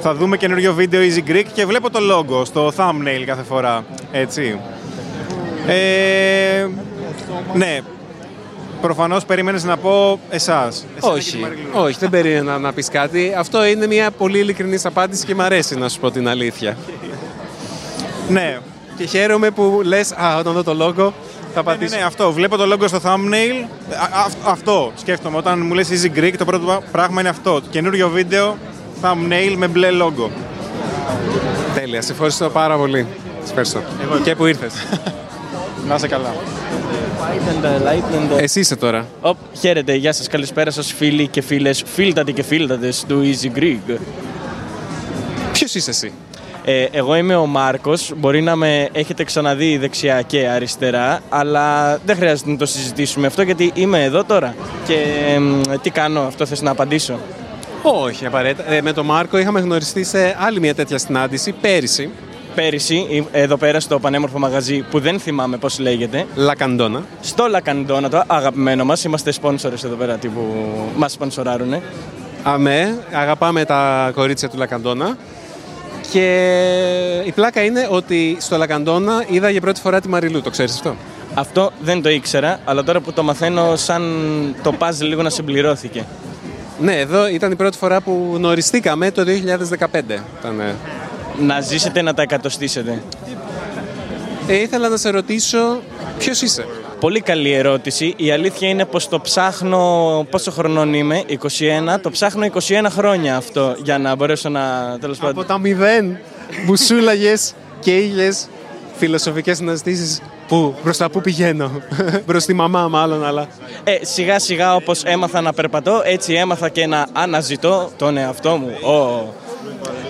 θα 0.00 0.14
δούμε 0.14 0.36
καινούριο 0.36 0.74
βίντεο 0.74 1.00
Easy 1.00 1.30
Greek 1.30 1.44
και 1.54 1.66
βλέπω 1.66 1.90
το 1.90 1.98
logo 2.12 2.46
στο 2.46 2.72
thumbnail 2.76 3.22
κάθε 3.26 3.42
φορά. 3.42 3.84
Έτσι. 4.12 4.58
Ε, 5.66 6.66
ναι. 7.54 7.80
Προφανώς 8.80 9.24
περίμενες 9.24 9.64
να 9.64 9.76
πω 9.76 10.20
εσάς. 10.30 10.86
Εσένα 10.96 11.12
και 11.14 11.18
τη 11.20 11.26
Όχι, 11.28 11.36
Μαριλού. 11.38 11.68
όχι, 11.74 11.96
δεν 12.00 12.10
περίμενα 12.10 12.58
να 12.58 12.72
πεις 12.72 12.88
κάτι. 12.88 13.34
Αυτό 13.38 13.64
είναι 13.64 13.86
μια 13.86 14.10
πολύ 14.10 14.38
ειλικρινής 14.38 14.84
απάντηση 14.86 15.24
και 15.26 15.34
μ' 15.34 15.40
αρέσει 15.40 15.76
να 15.78 15.88
σου 15.88 16.00
πω 16.00 16.10
την 16.10 16.28
αλήθεια. 16.28 16.76
Ναι, 18.28 18.58
Και 18.96 19.04
χαίρομαι 19.04 19.50
που 19.50 19.80
λες, 19.84 20.12
α, 20.12 20.36
όταν 20.38 20.52
δω 20.52 20.62
το 20.62 20.72
logo 20.86 21.12
θα 21.54 21.60
Ναι, 21.60 21.62
πατήσω. 21.62 21.96
ναι, 21.96 22.02
αυτό. 22.02 22.32
Βλέπω 22.32 22.56
το 22.56 22.72
logo 22.74 22.84
στο 22.88 22.98
thumbnail. 23.04 23.66
Α, 24.14 24.18
α- 24.20 24.52
αυτό 24.52 24.92
σκέφτομαι. 24.96 25.36
Όταν 25.36 25.60
μου 25.66 25.74
λες 25.74 25.88
Easy 25.90 26.18
Greek, 26.18 26.32
το 26.38 26.44
πρώτο 26.44 26.82
πράγμα 26.92 27.20
είναι 27.20 27.28
αυτό. 27.28 27.60
Το 27.60 27.66
καινούριο 27.70 28.08
βίντεο, 28.08 28.56
thumbnail 29.02 29.54
με 29.56 29.68
μπλε 29.68 29.88
logo. 30.02 30.28
Τέλεια, 31.74 32.02
σε 32.02 32.12
ευχαριστώ 32.12 32.48
πάρα 32.50 32.76
πολύ. 32.76 33.06
Σε 33.44 33.48
ευχαριστώ. 33.48 33.80
Και 34.24 34.34
που 34.34 34.46
ήρθες. 34.46 34.72
Να 35.86 35.94
είσαι 35.94 36.08
καλά. 36.08 36.34
Εσύ 38.38 38.60
είσαι 38.60 38.76
τώρα. 38.76 39.06
Οπ, 39.20 39.36
χαίρετε, 39.60 39.94
γεια 39.94 40.12
σας, 40.12 40.26
καλησπέρα 40.26 40.70
σας 40.70 40.92
φίλοι 40.92 41.26
και 41.26 41.40
φίλες, 41.40 41.82
φίλτατοι 41.86 42.32
και 42.32 42.42
φίλτατες 42.42 43.04
του 43.08 43.22
Easy 43.24 43.58
Greek. 43.58 43.98
Ποιος 45.52 45.74
είσαι 45.74 45.90
εσύ; 45.90 46.12
Ε, 46.64 46.86
εγώ 46.90 47.14
είμαι 47.14 47.34
ο 47.34 47.46
Μάρκος, 47.46 48.12
μπορεί 48.16 48.40
να 48.42 48.56
με 48.56 48.88
έχετε 48.92 49.24
ξαναδεί 49.24 49.76
δεξιά 49.76 50.22
και 50.22 50.48
αριστερά, 50.48 51.20
αλλά 51.28 51.98
δεν 52.06 52.16
χρειάζεται 52.16 52.50
να 52.50 52.56
το 52.56 52.66
συζητήσουμε 52.66 53.26
αυτό 53.26 53.42
γιατί 53.42 53.70
είμαι 53.74 54.04
εδώ 54.04 54.24
τώρα. 54.24 54.54
Και 54.86 54.94
εμ, 55.34 55.60
τι 55.82 55.90
κάνω, 55.90 56.20
αυτό 56.20 56.46
θες 56.46 56.62
να 56.62 56.70
απαντήσω; 56.70 57.18
Όχι, 57.82 58.26
απαραίτητα. 58.26 58.72
Ε, 58.72 58.82
με 58.82 58.92
τον 58.92 59.04
Μάρκο 59.04 59.38
είχαμε 59.38 59.60
γνωριστεί 59.60 60.04
σε 60.04 60.36
άλλη 60.38 60.60
μια 60.60 60.74
τέτοια 60.74 60.98
συνάντηση 60.98 61.52
πέρυσι. 61.60 62.10
Πέρυσι, 62.58 63.26
ε, 63.32 63.42
εδώ 63.42 63.56
πέρα 63.56 63.80
στο 63.80 63.98
πανέμορφο 63.98 64.38
μαγαζί 64.38 64.82
που 64.90 65.00
δεν 65.00 65.20
θυμάμαι 65.20 65.56
πώς 65.56 65.78
λέγεται, 65.78 66.26
Λακαντόνα. 66.34 67.02
στο 67.20 67.46
Λακαντόνα, 67.46 68.08
το 68.08 68.22
αγαπημένο 68.26 68.84
μας, 68.84 69.04
είμαστε 69.04 69.32
sponsors 69.42 69.84
εδώ 69.84 69.94
πέρα 69.98 70.16
τύπου 70.16 70.40
μας 70.96 71.12
σπονσοράρουνε. 71.12 71.82
Αμέ, 72.42 72.98
αγαπάμε 73.12 73.64
τα 73.64 74.10
κορίτσια 74.14 74.48
του 74.48 74.56
Λακαντόνα. 74.56 75.16
Και 76.10 77.22
η 77.24 77.32
πλάκα 77.32 77.64
είναι 77.64 77.88
ότι 77.90 78.36
στο 78.40 78.56
Λακαντόνα 78.56 79.24
είδα 79.28 79.50
για 79.50 79.60
πρώτη 79.60 79.80
φορά 79.80 80.00
τη 80.00 80.08
Μαριλού. 80.08 80.42
Το 80.42 80.50
ξέρεις 80.50 80.74
αυτό; 80.74 80.96
Αυτό 81.34 81.72
δεν 81.80 82.02
το 82.02 82.08
ήξερα, 82.08 82.60
αλλά 82.64 82.84
τώρα 82.84 83.00
που 83.00 83.12
το 83.12 83.22
μαθαίνω 83.22 83.76
σαν 83.76 84.02
το 84.62 84.74
puzzle 84.78 85.00
λίγο 85.00 85.22
να 85.22 85.30
συμπληρώθηκε. 85.30 86.04
Ναι, 86.80 86.98
εδώ 86.98 87.28
ήταν 87.28 87.52
η 87.52 87.56
πρώτη 87.56 87.76
φορά 87.76 88.00
που 88.00 88.32
γνωριστήκαμε 88.34 89.10
το 89.10 89.24
2015. 89.24 90.22
Ήταν, 90.40 90.60
ε. 90.60 90.74
Να 91.40 91.60
ζήσετε 91.60 92.02
να 92.02 92.14
τα 92.14 92.22
εκατοστήσετε; 92.22 93.02
Ε, 94.48 94.54
ήθελα 94.56 94.88
να 94.88 94.96
σε 94.96 95.10
ρωτήσω 95.10 95.80
ποιος 96.18 96.42
είσαι; 96.42 96.64
Πολύ 97.00 97.20
καλή 97.20 97.52
ερώτηση. 97.52 98.14
Η 98.16 98.30
αλήθεια 98.30 98.68
είναι 98.68 98.84
πως 98.84 99.08
το 99.08 99.20
ψάχνω, 99.20 100.26
πόσο 100.30 100.50
χρονών 100.50 100.94
είμαι, 100.94 101.24
21, 101.28 101.98
το 102.02 102.10
ψάχνω 102.10 102.46
21 102.46 102.86
χρόνια 102.90 103.36
αυτό 103.36 103.76
για 103.82 103.98
να 103.98 104.14
μπορέσω 104.14 104.48
να, 104.48 104.96
τέλος 105.00 105.16
Από 105.18 105.26
πάντων. 105.26 105.46
τα 105.46 105.58
μηδέν 105.58 106.18
που 106.66 106.76
σούλαγες 106.76 107.54
και 107.80 107.96
είχες 107.96 108.48
φιλοσοφικές 108.96 109.56
συναντήσεις 109.56 110.20
Πού, 110.48 110.74
προς 110.82 110.96
τα 110.96 111.10
πού 111.10 111.20
πηγαίνω. 111.20 111.70
προς 112.26 112.44
τη 112.44 112.54
μαμά 112.54 112.88
μάλλον, 112.88 113.24
αλλά... 113.24 113.46
Ε, 113.84 113.98
σιγά 114.00 114.38
σιγά 114.38 114.74
όπως 114.74 115.02
έμαθα 115.02 115.40
να 115.40 115.52
περπατώ, 115.52 116.02
έτσι 116.04 116.32
έμαθα 116.32 116.68
και 116.68 116.86
να 116.86 117.06
αναζητώ 117.12 117.90
τον 117.96 118.16
εαυτό 118.16 118.56
μου. 118.56 118.70
Ω. 118.90 119.34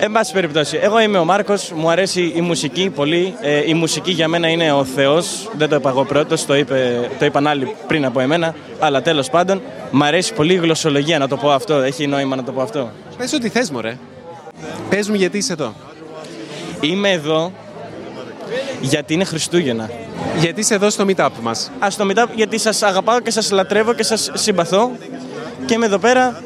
Εν 0.01 0.11
πάση 0.11 0.33
περιπτώσει, 0.33 0.79
εγώ 0.81 0.99
είμαι 0.99 1.17
ο 1.17 1.25
Μάρκος, 1.25 1.71
μου 1.75 1.89
αρέσει 1.89 2.31
η 2.35 2.41
μουσική 2.41 2.89
πολύ. 2.89 3.35
Ε, 3.41 3.69
η 3.69 3.73
μουσική 3.73 4.11
για 4.11 4.27
μένα 4.27 4.47
είναι 4.47 4.71
ο 4.71 4.83
Θεός, 4.83 5.49
δεν 5.57 5.69
το 5.69 5.75
είπα 5.75 5.89
εγώ 5.89 6.05
πρώτος, 6.05 6.45
το, 6.45 6.55
είπε, 6.55 7.09
το 7.19 7.25
είπαν 7.25 7.47
άλλοι 7.47 7.75
πριν 7.87 8.05
από 8.05 8.19
εμένα, 8.19 8.55
αλλά 8.79 9.01
τέλος 9.01 9.29
πάντων, 9.29 9.61
μου 9.91 10.03
αρέσει 10.03 10.33
πολύ 10.33 10.53
η 10.53 10.57
γλωσσολογία 10.57 11.19
να 11.19 11.27
το 11.27 11.37
πω 11.37 11.51
αυτό, 11.51 11.73
έχει 11.73 12.07
νόημα 12.07 12.35
να 12.35 12.43
το 12.43 12.51
πω 12.51 12.61
αυτό. 12.61 12.89
Πες 13.17 13.33
ό,τι 13.33 13.49
θες, 13.49 13.71
μωρέ. 13.71 13.97
Πες 14.89 15.09
μου 15.09 15.15
γιατί 15.15 15.37
είσαι 15.37 15.53
εδώ. 15.53 15.73
Είμαι 16.81 17.11
εδώ 17.11 17.51
γιατί 18.81 19.13
είναι 19.13 19.23
Χριστούγεννα. 19.23 19.89
Γιατί 20.39 20.59
είσαι 20.59 20.73
εδώ 20.73 20.89
στο 20.89 21.05
meetup 21.07 21.29
μας. 21.41 21.71
Α 21.79 21.87
το 21.97 22.05
μετά 22.05 22.27
γιατί 22.35 22.57
σας 22.57 22.81
αγαπάω 22.83 23.19
και 23.19 23.31
σας 23.31 23.51
λατρεύω 23.51 23.93
και 23.93 24.03
σας 24.03 24.31
συμπαθώ 24.33 24.91
και 25.65 25.73
είμαι 25.73 25.85
εδώ 25.85 25.97
πέρα 25.97 26.43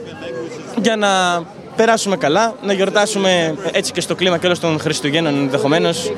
για 0.81 0.95
να 0.95 1.43
περάσουμε 1.75 2.17
καλά, 2.17 2.55
να 2.63 2.73
γιορτάσουμε 2.73 3.55
έτσι 3.71 3.91
και 3.91 4.01
στο 4.01 4.15
κλίμα 4.15 4.37
και 4.37 4.45
όλων 4.45 4.59
των 4.59 4.79
Χριστουγέννων 4.79 5.35
ενδεχομένως 5.35 6.11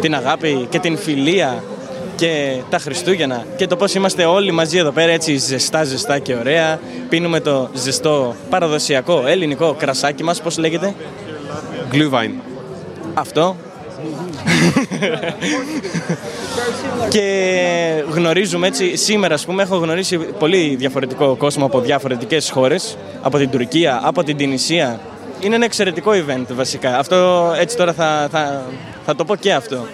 την 0.00 0.14
αγάπη 0.14 0.66
και 0.70 0.78
την 0.78 0.96
φιλία 0.98 1.62
και 2.16 2.60
τα 2.70 2.78
Χριστούγεννα 2.78 3.44
και 3.56 3.66
το 3.66 3.76
πώς 3.76 3.94
είμαστε 3.94 4.24
όλοι 4.24 4.50
μαζί 4.50 4.78
εδώ 4.78 4.90
πέρα 4.90 5.12
έτσι 5.12 5.36
ζεστά 5.36 5.84
ζεστά 5.84 6.18
και 6.18 6.34
ωραία 6.34 6.80
πίνουμε 7.08 7.40
το 7.40 7.68
ζεστό 7.74 8.34
παραδοσιακό 8.50 9.22
ελληνικό 9.26 9.74
κρασάκι 9.78 10.24
μας 10.24 10.40
πώς 10.40 10.58
λέγεται; 10.58 10.94
Glühwein. 11.92 12.30
αυτό 13.14 13.56
και 17.14 18.04
γνωρίζουμε 18.10 18.66
έτσι, 18.66 18.96
σήμερα 18.96 19.34
ας 19.34 19.44
πούμε 19.44 19.62
έχω 19.62 19.76
γνωρίσει 19.76 20.18
πολύ 20.18 20.76
διαφορετικό 20.78 21.36
κόσμο 21.36 21.64
από 21.64 21.80
διαφορετικές 21.80 22.50
χώρες, 22.50 22.96
από 23.22 23.38
την 23.38 23.50
Τουρκία, 23.50 24.00
από 24.04 24.24
την 24.24 24.36
Τινησία. 24.36 25.00
Είναι 25.40 25.54
ένα 25.54 25.64
εξαιρετικό 25.64 26.10
event 26.10 26.46
βασικά. 26.48 26.98
Αυτό 26.98 27.52
έτσι 27.58 27.76
τώρα 27.76 27.92
θα, 27.92 28.28
θα, 28.30 28.62
θα 29.04 29.14
το 29.14 29.24
πω 29.24 29.36
και 29.36 29.52
αυτό. 29.52 29.86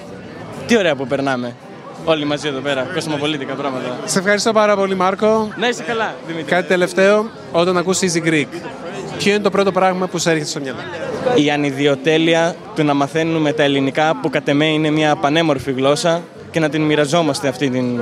Τι 0.67 0.77
ωραία 0.77 0.97
που 0.97 1.07
περνάμε. 1.07 1.57
Όλοι 2.05 2.25
μαζί 2.25 2.49
εδώ 2.49 2.61
πέρα, 2.61 2.87
κοσμοπολίτικα 2.95 3.55
πράγματα. 3.55 3.99
Σε 4.05 4.19
ευχαριστώ 4.19 4.53
πάρα 4.53 4.77
πολύ, 4.77 4.95
Μάρκο. 4.95 5.49
Να 5.57 5.69
είσαι 5.69 5.83
καλά, 5.83 6.15
Δημήτρη. 6.27 6.51
Κάτι 6.51 6.69
τελευταίο, 6.69 7.31
όταν 7.53 7.77
ακούς 7.77 7.99
Easy 8.01 8.29
Greek, 8.29 8.47
ποιο 9.19 9.33
είναι 9.33 9.43
το 9.43 9.51
πρώτο 9.51 9.73
πράγμα 9.73 10.07
που 10.07 10.19
σου 10.19 10.29
έρχεται 10.29 10.49
στο 10.49 10.61
μυαλό; 10.61 10.79
Η 11.35 11.51
ανιδιοτέλεια 11.51 12.55
του 12.75 12.85
να 12.85 12.95
μαθαίνουμε 12.95 13.53
τα 13.53 13.63
ελληνικά 13.63 14.17
που 14.23 14.31
κατ' 14.31 14.49
εμέ 14.49 14.67
είναι 14.67 14.91
μια 14.91 15.17
πανέμορφη 15.17 15.73
γλώσσα 15.73 16.23
και 16.51 16.61
να 16.61 16.69
την 16.69 16.83
μοιραζόμαστε 16.83 17.49
αυτή 17.49 17.71
την 17.71 18.01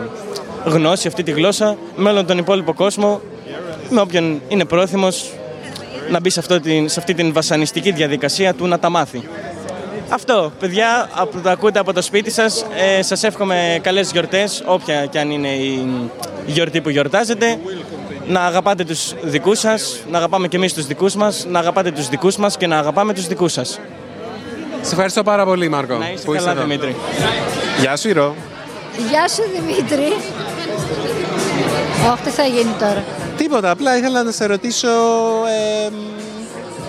γνώση, 0.64 1.06
αυτή 1.06 1.22
τη 1.22 1.30
γλώσσα 1.30 1.76
με 1.96 2.10
όλον 2.10 2.26
τον 2.26 2.38
υπόλοιπο 2.38 2.74
κόσμο 2.74 3.20
με 3.90 4.00
όποιον 4.00 4.40
είναι 4.48 4.64
πρόθυμος 4.64 5.32
να 6.10 6.20
μπει 6.20 6.30
σε, 6.30 6.40
αυτό 6.40 6.60
την, 6.60 6.88
σε 6.88 7.00
αυτή 7.00 7.14
την 7.14 7.32
βασανιστική 7.32 7.92
διαδικασία 7.92 8.54
του 8.54 8.66
να 8.66 8.78
τα 8.78 8.88
μάθει. 8.88 9.22
Αυτό, 10.08 10.52
παιδιά, 10.58 11.10
από 11.14 11.40
το 11.40 11.50
ακούτε 11.50 11.78
από 11.78 11.92
το 11.92 12.02
σπίτι 12.02 12.30
σας, 12.30 12.66
ε, 12.98 13.02
σας 13.02 13.22
εύχομαι 13.22 13.78
καλές 13.82 14.10
γιορτές, 14.12 14.62
όποια 14.66 15.06
και 15.06 15.18
αν 15.18 15.30
είναι 15.30 15.48
η 15.48 15.86
γιορτή 16.46 16.80
που 16.80 16.88
γιορτάζετε. 16.88 17.58
Να 18.28 18.40
αγαπάτε 18.40 18.84
τους 18.84 19.14
δικούς 19.22 19.58
σας, 19.58 19.96
να 20.10 20.18
αγαπάμε 20.18 20.48
και 20.48 20.56
εμείς 20.56 20.74
τους 20.74 20.86
δικούς 20.86 21.14
μας, 21.14 21.46
να 21.48 21.58
αγαπάτε 21.58 21.90
τους 21.90 22.08
δικούς 22.08 22.36
μας 22.36 22.56
και 22.56 22.66
να 22.66 22.78
αγαπάμε 22.78 23.12
τους 23.12 23.26
δικούς 23.26 23.52
σας. 23.52 23.78
Σε 24.82 24.92
ευχαριστώ 24.92 25.22
πάρα 25.22 25.44
πολύ, 25.44 25.68
Μάρκο. 25.68 25.94
Να 25.94 26.10
είσαι 26.10 26.24
που 26.24 26.34
είσαι 26.34 26.44
καλά, 26.44 26.56
εδώ. 26.56 26.66
Δημήτρη. 26.66 26.96
Γεια 27.80 27.96
σου, 27.96 28.08
Ηρώ. 28.08 28.34
Γεια 29.10 29.28
σου 29.28 29.42
Δημήτρη. 29.54 30.12
Όχι, 32.12 32.22
τι 32.24 32.30
θα 32.30 32.44
γίνει 32.44 32.70
τώρα; 32.78 33.04
Τίποτα, 33.36 33.70
απλά 33.70 33.96
ήθελα 33.96 34.22
να 34.22 34.30
σε 34.30 34.46
ρωτήσω 34.46 34.88
ε, 35.86 35.90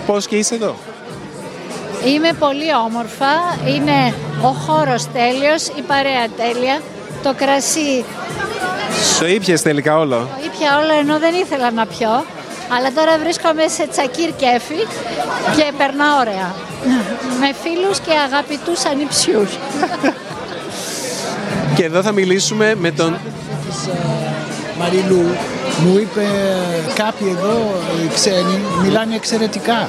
πώς 0.06 0.26
και 0.26 0.36
είσαι 0.36 0.54
εδώ. 0.54 0.74
Είμαι 2.06 2.32
πολύ 2.38 2.74
όμορφα, 2.86 3.56
είναι 3.66 4.14
ο 4.42 4.48
χώρος 4.48 5.06
τέλειος, 5.12 5.66
η 5.66 5.82
παρέα 5.86 6.26
τέλεια, 6.36 6.80
το 7.22 7.34
κρασί 7.36 8.04
Στο 9.14 9.26
ήπιες 9.26 9.62
τελικά 9.62 9.98
όλο. 9.98 10.16
το 10.16 10.47
ήπια 10.58 10.78
όλο 10.78 10.92
ενώ 10.98 11.18
δεν 11.18 11.34
ήθελα 11.34 11.70
να 11.70 11.86
πιω, 11.86 12.24
αλλά 12.76 12.92
τώρα 12.92 13.18
βρίσκομαι 13.18 13.68
σε 13.68 13.86
τσακίρ 13.86 14.30
κέφι 14.40 14.80
και 15.56 15.72
περνάω 15.78 16.18
ωραία. 16.18 16.48
Με 17.40 17.50
φίλους 17.62 17.98
και 18.00 18.12
αγαπητούς 18.26 18.84
ανιψιούς. 18.84 19.50
Και 21.74 21.84
εδώ 21.84 22.02
θα 22.02 22.12
μιλήσουμε 22.12 22.74
με 22.78 22.90
τον 22.90 23.18
της 23.66 23.86
ε, 23.86 23.98
Μαριλού 24.78 25.24
μου 25.84 25.98
είπε 25.98 26.26
κάποιοι 26.94 27.36
εδώ 27.38 27.56
οι 28.04 28.08
ξένοι 28.14 28.60
μιλάνε 28.82 29.14
εξαιρετικά. 29.14 29.88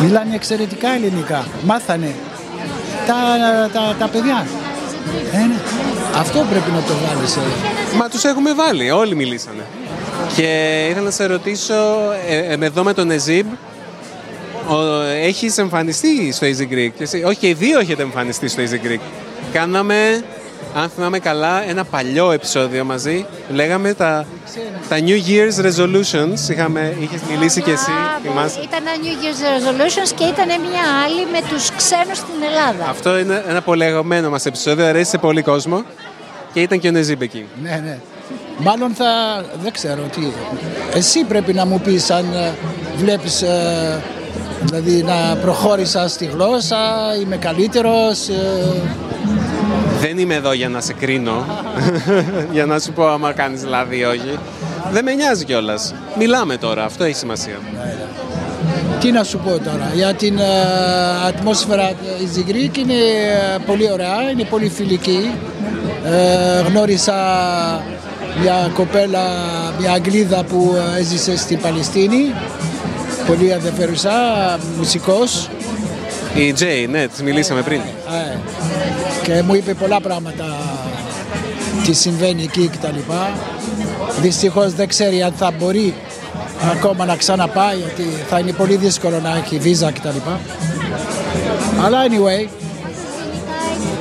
Μιλάνε 0.00 0.34
εξαιρετικά 0.34 0.88
ελληνικά. 0.94 1.44
Μάθανε 1.64 2.14
τα, 3.06 3.14
τα, 3.72 3.94
τα 3.98 4.08
παιδιά. 4.08 4.46
Ε, 5.32 5.36
ναι. 5.36 5.54
Αυτό 6.16 6.46
πρέπει 6.50 6.70
να 6.70 6.80
το 6.80 6.92
βάλεις. 7.06 7.36
ε. 7.36 7.40
Μα 7.96 8.08
τους 8.08 8.24
έχουμε 8.24 8.54
βάλει, 8.54 8.90
όλοι 8.90 9.14
μιλήσανε. 9.14 9.64
Και 10.36 10.86
ήθελα 10.90 11.04
να 11.04 11.10
σε 11.10 11.26
ρωτήσω, 11.26 11.74
ε, 12.28 12.36
ε, 12.38 12.56
εδώ 12.60 12.82
με 12.82 12.92
τον 12.92 13.10
Εζίμπ, 13.10 13.46
ο, 14.68 15.00
έχεις 15.02 15.58
εμφανιστεί 15.58 16.32
στο 16.32 16.46
Easy 16.46 16.72
Greek; 16.72 16.90
Και 16.96 17.02
εσύ- 17.02 17.24
όχι, 17.24 17.36
και 17.36 17.48
οι 17.48 17.52
δύο 17.54 17.78
έχετε 17.78 18.02
εμφανιστεί 18.02 18.48
στο 18.48 18.62
Easy 18.62 18.86
Greek. 18.86 19.00
Κάναμε, 19.52 20.24
αν 20.76 20.88
θυμάμαι 20.94 21.18
καλά, 21.18 21.68
ένα 21.68 21.84
παλιό 21.84 22.30
επεισόδιο 22.30 22.84
μαζί. 22.84 23.26
Λέγαμε 23.48 23.94
τα, 23.94 24.26
τα 24.88 24.96
New 24.98 25.18
Year's 25.28 25.64
Resolutions. 25.66 26.50
Είχαμε, 26.50 26.96
είχες 27.00 27.20
μιλήσει 27.30 27.62
και 27.62 27.70
εσύ, 27.70 27.90
Α, 27.90 28.20
θυμάσαι. 28.22 28.60
Ήταν 28.62 28.80
ένα 28.86 28.92
New 29.02 29.16
Year's 29.24 29.58
Resolutions 29.58 30.12
και 30.16 30.24
ήταν 30.24 30.46
μια 30.46 30.84
άλλη 31.04 31.26
με 31.32 31.40
τους 31.48 31.70
ξένους 31.76 32.16
στην 32.16 32.34
Ελλάδα. 32.48 32.90
Αυτό 32.90 33.18
είναι 33.18 33.44
ένα 33.48 33.62
πολύ 33.62 33.84
αγαπημένο 33.84 34.30
μας 34.30 34.46
επεισόδιο, 34.46 34.86
αρέσει 34.86 35.10
σε 35.10 35.18
πολύ 35.18 35.42
κόσμο. 35.42 35.84
Και 36.52 36.60
ήταν 36.60 36.78
και 36.78 36.88
ο 36.88 36.90
Νεζίμπ 36.90 37.22
εκεί. 37.22 37.46
Ναι, 37.62 37.80
ναι. 37.84 37.98
Μάλλον 38.58 38.90
θα... 38.94 39.04
δεν 39.62 39.72
ξέρω 39.72 40.02
τι. 40.02 40.32
Εσύ 40.94 41.24
πρέπει 41.24 41.52
να 41.52 41.66
μου 41.66 41.80
πεις 41.80 42.10
αν 42.10 42.24
ε, 42.34 42.54
βλέπεις 42.96 43.42
ε, 43.42 44.02
δηλαδή 44.60 45.02
να 45.02 45.36
προχώρησα 45.36 46.08
στη 46.08 46.24
γλώσσα, 46.24 46.76
είμαι 47.22 47.36
καλύτερος. 47.36 48.28
ε, 48.28 48.82
Δεν 50.00 50.18
είμαι 50.18 50.34
εδώ 50.34 50.52
για 50.52 50.68
να 50.68 50.80
σε 50.80 50.92
κρίνω, 50.92 51.44
για 52.52 52.66
να 52.66 52.78
σου 52.78 52.92
πω 52.92 53.08
άμα 53.08 53.32
κάνεις 53.32 53.64
λάθη 53.64 53.98
ή 53.98 54.04
όχι. 54.04 54.38
Δεν 54.92 55.04
με 55.04 55.14
νοιάζει 55.14 55.44
κιόλας. 55.44 55.94
Μιλάμε 56.18 56.56
τώρα, 56.56 56.84
αυτό 56.84 57.04
έχει 57.04 57.16
σημασία. 57.16 57.58
Τι 59.00 59.10
να 59.10 59.24
σου 59.24 59.38
πω 59.38 59.50
τώρα, 59.50 59.90
για 59.94 60.14
την 60.14 60.38
ε, 60.38 60.42
ατμόσφαιρα 61.26 61.90
η 62.22 62.26
Ζιγκρίκ 62.32 62.76
είναι 62.76 62.94
ε, 62.94 63.58
πολύ 63.66 63.90
ωραία, 63.92 64.30
είναι 64.32 64.44
πολύ 64.44 64.68
φιλική. 64.68 65.30
Ε, 66.04 66.60
γνώρισα 66.68 67.14
μια 68.40 68.70
κοπέλα, 68.74 69.22
μια 69.78 69.92
Αγγλίδα 69.92 70.44
που 70.44 70.76
ε, 70.96 71.00
έζησε 71.00 71.36
στην 71.36 71.60
Παλαιστίνη, 71.60 72.34
πολύ 73.26 73.48
ενδιαφέρουσα, 73.48 74.12
μουσικός. 74.76 75.48
Η 76.34 76.52
Τζέι, 76.52 76.86
ναι, 76.86 77.06
της 77.06 77.22
μιλήσαμε 77.22 77.62
πριν. 77.62 77.80
Ε, 79.24 79.26
και 79.26 79.42
μου 79.42 79.54
είπε 79.54 79.74
πολλά 79.74 80.00
πράγματα 80.00 80.44
τι 81.84 81.92
συμβαίνει 81.92 82.42
εκεί 82.42 82.68
και 82.68 82.78
τα 82.80 82.90
λοιπά. 82.90 83.30
Δυστυχώς 84.20 84.74
δεν 84.74 84.88
ξέρει 84.88 85.22
αν 85.22 85.32
θα 85.32 85.52
μπορεί 85.58 85.94
ακόμα 86.72 87.04
να 87.04 87.16
ξαναπάει 87.16 87.76
γιατί 87.76 88.02
θα 88.28 88.38
είναι 88.38 88.52
πολύ 88.52 88.76
δύσκολο 88.76 89.20
να 89.20 89.36
έχει 89.36 89.58
βίζα 89.58 89.90
και 89.90 90.00
τα 90.00 90.10
λοιπά. 90.10 90.40
Αλλά 91.84 91.98
anyway 92.06 92.48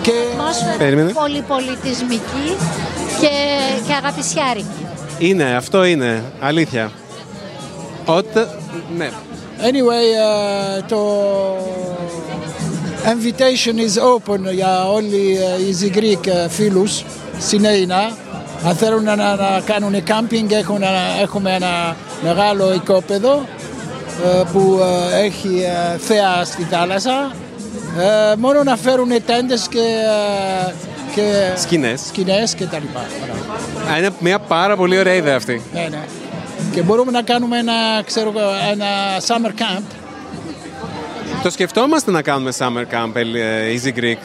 και 0.01 0.12
Ατμόσφαιρα 0.31 0.77
Περίμενε. 0.77 1.12
πολυπολιτισμική 1.12 2.55
και, 3.19 3.29
και 3.88 3.93
αγαπησιάρικη. 3.93 4.86
Είναι, 5.17 5.55
αυτό 5.55 5.83
είναι, 5.83 6.23
αλήθεια. 6.39 6.91
Όταν. 8.05 8.47
Ναι. 8.97 9.09
anyway 9.59 10.07
ε, 10.77 10.81
το 10.88 10.97
invitation 13.06 13.78
is 13.78 13.98
open 14.16 14.54
για 14.54 14.88
όλοι 14.88 15.38
ε, 15.82 15.86
οι 15.86 15.92
Greek 15.96 16.28
ε, 16.28 16.50
φίλους 16.50 17.04
στην 17.39 17.66
Έινα. 17.66 18.12
Αν 18.66 18.76
θέλουν 18.76 19.04
να, 19.04 19.16
να 19.16 19.62
κάνουν 19.66 20.04
κάμπινγκ 20.04 20.52
έχουν, 20.52 20.76
ένα- 20.84 21.22
έχουμε 21.22 21.54
ένα 21.56 21.96
μεγάλο 22.24 22.74
οικόπεδο 22.74 23.46
ε, 24.26 24.42
που 24.52 24.80
ε, 25.12 25.24
έχει 25.24 25.63
ε, 25.94 25.98
θέα 25.98 26.44
στη 26.46 26.63
θάλασσα. 26.70 27.32
Ε, 28.00 28.36
μόνο 28.38 28.63
να 28.63 28.76
φέρουν 28.78 29.10
τέντες 29.26 29.68
και, 29.68 29.80
ε, 30.68 30.74
και 31.16 31.52
Σκηνές. 31.56 32.02
σκηνές 32.08 32.54
και 32.54 32.66
τα 32.66 32.80
λοιπά. 32.80 33.06
Μπράβο. 33.26 33.94
Α, 33.94 33.98
Είναι 33.98 34.10
μια 34.20 34.39
πάρα 34.39 34.76
πολύ 34.76 35.00
ωραία 35.00 35.13
ιδέα 35.13 35.36
αυτή. 35.36 35.62
Ναι, 35.74 35.88
ναι. 35.92 36.00
Και 36.72 36.82
μπορούμε 36.82 37.12
να 37.12 37.22
κάνουμε 37.22 37.58
ένα, 37.58 37.74
ξέρω, 38.06 38.34
εγώ, 38.36 38.48
ένα 38.72 38.86
summer 39.28 39.50
camp 39.62 39.84
Το 41.43 41.49
σκεφτόμαστε 41.49 42.12
να 42.12 42.21
κάνουμε 42.21 42.51
summer 42.58 42.84
camp 42.93 43.15
ε, 43.15 43.73
Easy 43.75 43.99
Greek. 43.99 44.17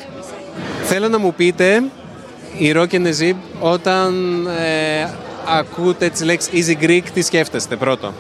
Θέλω 0.85 1.09
να 1.09 1.19
μου 1.19 1.35
πείτε, 1.35 1.83
Ηρώ 2.59 2.87
και 2.87 2.99
Νεζίμπ, 2.99 3.37
όταν 3.61 4.13
ε, 4.47 5.09
ακούτε 5.59 6.09
τις 6.09 6.23
λέξεις 6.23 6.51
Easy 6.53 6.85
Greek, 6.85 7.03
τι 7.15 7.23
σκέφτεστε 7.23 7.77
πρώτο; 7.77 8.13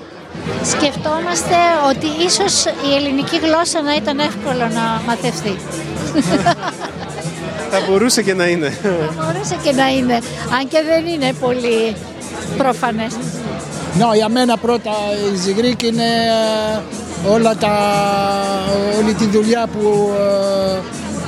Σκεφτόμαστε 0.64 1.56
ότι 1.88 2.06
ίσως 2.24 2.64
η 2.64 2.94
ελληνική 2.96 3.38
γλώσσα 3.38 3.82
να 3.82 3.94
ήταν 3.94 4.18
εύκολο 4.18 4.58
να 4.58 5.02
μαθευτεί. 5.06 5.56
Θα 7.70 7.80
μπορούσε 7.88 8.22
και 8.22 8.34
να 8.34 8.46
είναι. 8.46 8.70
Θα 8.70 9.14
μπορούσε 9.16 9.56
και 9.62 9.72
να 9.72 9.88
είναι, 9.88 10.14
αν 10.58 10.68
και 10.68 10.82
δεν 10.87 11.06
είναι 11.06 11.32
πολύ 11.40 11.96
προφανές. 12.56 13.16
Ναι, 13.98 14.16
για 14.16 14.28
μένα 14.28 14.56
πρώτα 14.56 14.90
η 15.32 15.37
Ζυγρίκ 15.37 15.82
είναι 15.82 16.02
ε, 16.02 16.80
όλα 17.26 17.57
τα, 17.57 17.72
όλη 19.02 19.14
τη 19.14 19.26
δουλειά 19.26 19.66
που, 19.72 20.11
ε, 20.74 20.78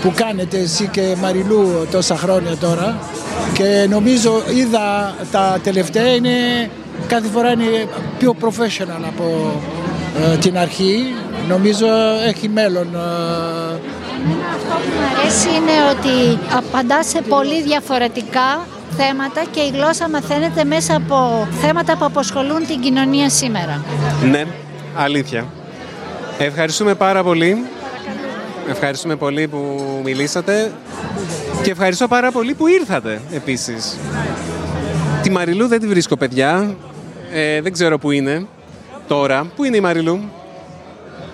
που 0.02 0.12
κάνετε 0.14 0.58
εσύ 0.58 0.86
και 0.86 1.16
Μαριλού 1.20 1.86
τόσα 1.90 2.16
χρόνια 2.16 2.56
τώρα 2.56 2.96
και 3.52 3.86
νομίζω 3.90 4.42
είδα 4.54 5.14
τα 5.30 5.58
τελευταία 5.62 6.14
είναι 6.14 6.30
κάθε 7.06 7.28
φορά 7.28 7.50
είναι 7.52 7.88
πιο 8.18 8.34
professional 8.40 9.02
από, 9.06 9.52
ε, 10.32 10.36
την 10.36 10.58
αρχή. 10.58 11.14
Νομίζω 11.48 11.86
έχει 12.26 12.48
μέλλον. 12.48 12.86
ε, 12.94 12.98
Εμένα 14.24 14.46
αυτό 14.56 14.74
που 14.74 14.90
μου 14.96 15.20
αρέσει 15.20 15.48
είναι 15.48 15.76
ότι 15.90 16.38
απαντά 16.56 17.02
σε 17.02 17.20
πολύ 17.28 17.62
διαφορετικά 17.62 18.66
θέματα 18.96 19.42
και 19.50 19.60
η 19.60 19.70
γλώσσα 19.74 20.08
μαθαίνεται 20.08 20.64
μέσα 20.64 20.96
από 20.96 21.46
θέματα 21.60 21.96
που 21.96 22.04
αποσχολούν 22.04 22.66
την 22.66 22.80
κοινωνία 22.80 23.30
σήμερα. 23.30 23.84
Ναι, 24.30 24.44
αλήθεια. 24.96 25.44
Ευχαριστούμε 26.42 26.94
πάρα 26.94 27.22
πολύ. 27.22 27.64
Ευχαριστούμε 28.68 29.16
πολύ 29.16 29.48
που 29.48 29.80
μιλήσατε 30.04 30.72
και 31.62 31.70
ευχαριστώ 31.70 32.08
πάρα 32.08 32.30
πολύ 32.30 32.54
που 32.54 32.66
ήρθατε 32.66 33.20
επίσης. 33.32 33.98
Τη 35.22 35.30
Μαριλού 35.30 35.66
δεν 35.66 35.80
τη 35.80 35.86
βρίσκω 35.86 36.16
παιδιά. 36.16 36.76
Ε, 37.32 37.60
δεν 37.60 37.72
ξέρω 37.72 37.98
που 37.98 38.10
είναι 38.10 38.46
τώρα. 39.08 39.46
Πού 39.56 39.64
είναι 39.64 39.76
η 39.76 39.80
Μαριλού; 39.80 40.20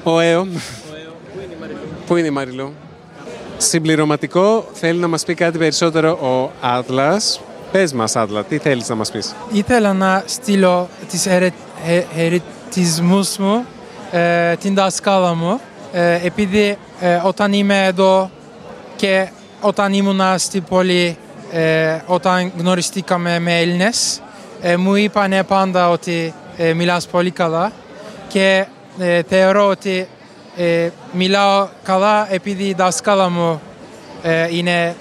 Ο 0.02 0.20
Έο. 0.20 0.46
Πού 2.06 2.16
είναι 2.16 2.26
η 2.26 2.30
Μαριλού; 2.30 2.72
Συμπληρωματικό 3.56 4.68
θέλει 4.72 4.98
να 4.98 5.08
μας 5.08 5.24
πει 5.24 5.34
κάτι 5.34 5.58
περισσότερο 5.58 6.10
ο 6.10 6.50
Άτλας. 6.60 7.40
Πες 7.72 7.92
μας 7.92 8.16
Άτλα, 8.16 8.44
τι 8.44 8.58
θέλεις 8.58 8.88
να 8.88 8.94
μας 8.94 9.10
πεις; 9.10 9.34
Ήθελα 9.52 9.92
να 9.92 10.22
στείλω 10.26 10.88
τις 11.10 11.26
ερε, 11.26 11.50
ε, 11.86 12.02
ερετισμούς 12.16 13.36
μου, 13.36 13.64
ε, 14.10 14.56
την 14.56 14.74
δασκάλα 14.74 15.34
μου, 15.34 15.60
ε, 15.92 16.26
επειδή 16.26 16.78
ε, 17.00 17.20
όταν 17.22 17.52
είμαι 17.52 17.84
εδώ 17.84 18.30
και 18.96 19.28
όταν 19.60 19.92
ήμουνα 19.92 20.38
στην 20.38 20.64
πόλη, 20.64 21.16
ε, 21.52 21.98
όταν 22.06 22.52
γνωριστήκαμε 22.58 23.38
με 23.38 23.58
Έλληνες, 23.60 24.20
ε, 24.60 24.76
μου 24.76 24.94
είπανε 24.94 25.42
πάντα 25.42 25.88
ότι 25.90 26.34
ε, 26.56 26.72
μιλάς 26.72 27.06
πολύ 27.06 27.30
καλά 27.30 27.72
και 28.28 28.66
ε, 28.98 29.20
θεωρώ 29.28 29.68
ότι 29.68 30.08
ε, 30.56 30.88
μιλάω 31.12 31.68
καλά 31.82 32.32
επειδή 32.32 32.64
η 32.64 32.74
δασκάλα 32.76 33.28
μου 33.28 33.60
ε, 34.22 34.56
είναι 34.56 34.94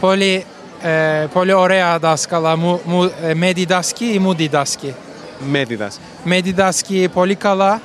πολύ, 0.00 0.44
ε, 0.82 1.26
πολύ 1.32 1.52
ωραία 1.52 1.98
δάσκαλα. 1.98 2.56
Μου, 2.56 2.80
μου, 2.84 3.12
ε, 3.22 3.34
με 3.34 3.52
διδάσκει 3.52 4.04
ή 4.04 4.18
μου 4.18 4.34
διδάσκει; 4.34 4.94
Μέτιδας. 5.38 6.00
Με 6.24 6.40
διδάσκει 6.40 7.08
πολύ 7.12 7.34
καλά 7.34 7.80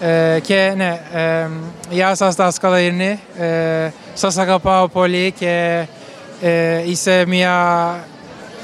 ε, 0.00 0.40
και 0.40 0.72
ναι, 0.76 1.00
ε, 1.12 1.48
γεια 1.90 2.14
σας 2.14 2.34
δάσκαλα 2.34 2.80
Ειρήνη. 2.80 3.20
Ε, 3.38 3.90
σας 4.14 4.36
αγαπάω 4.38 4.88
πολύ 4.88 5.34
και 5.38 5.84
ε, 6.40 6.90
είσαι 6.90 7.24
μια 7.26 7.96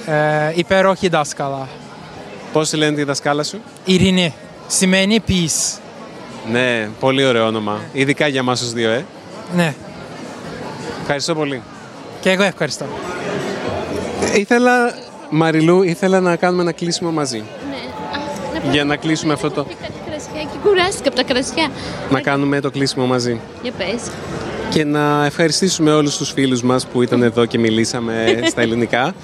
ε, 0.06 0.52
υπέροχη 0.54 1.08
δάσκαλα. 1.08 1.68
Πώς 2.52 2.70
τη 2.70 2.76
λένε 2.76 2.96
τη 2.96 3.02
δασκάλα 3.02 3.42
σου; 3.42 3.60
Ειρήνη 3.84 4.34
σημαίνει 4.66 5.22
peace. 5.28 5.78
Ναι, 6.50 6.88
πολύ 7.00 7.24
ωραίο 7.24 7.46
όνομα. 7.46 7.80
Ειδικά 7.92 8.26
για 8.26 8.40
εμάς 8.40 8.60
τους 8.60 8.72
δύο, 8.72 8.90
ε. 8.90 9.04
Ναι, 9.54 9.74
Ευχαριστώ 11.00 11.34
πολύ. 11.34 11.62
και 12.20 12.30
εγώ 12.30 12.42
ευχαριστώ. 12.42 12.86
Ήθελα, 14.36 14.94
Μαριλού, 15.30 15.82
ήθελα 15.82 16.20
να 16.20 16.36
κάνουμε 16.36 16.62
ένα 16.62 16.72
κλείσιμο 16.72 17.10
μαζί. 17.10 17.44
Για 18.70 18.84
να 18.84 18.96
κλείσουμε 18.96 19.32
αυτό 19.32 19.50
το... 19.50 19.66
Κάτι 20.36 20.48
κρασιά 20.48 20.52
και 20.52 20.68
κουράστηκα 20.68 21.08
από 21.08 21.16
τα 21.16 21.22
κρασιά. 21.22 21.68
Να 22.10 22.20
κάνουμε 22.20 22.60
το 22.60 22.70
κλείσιμο 22.70 23.06
μαζί. 23.06 23.40
Για 23.62 23.72
πες. 23.72 24.10
Και 24.70 24.84
να 24.84 25.24
ευχαριστήσουμε 25.24 25.92
όλους 25.92 26.16
τους 26.16 26.32
φίλους 26.32 26.62
μας 26.62 26.86
που 26.86 27.02
ήταν 27.02 27.22
εδώ 27.22 27.46
και 27.46 27.58
μιλήσαμε 27.58 28.26
στα 28.50 28.60
ελληνικά. 28.60 29.14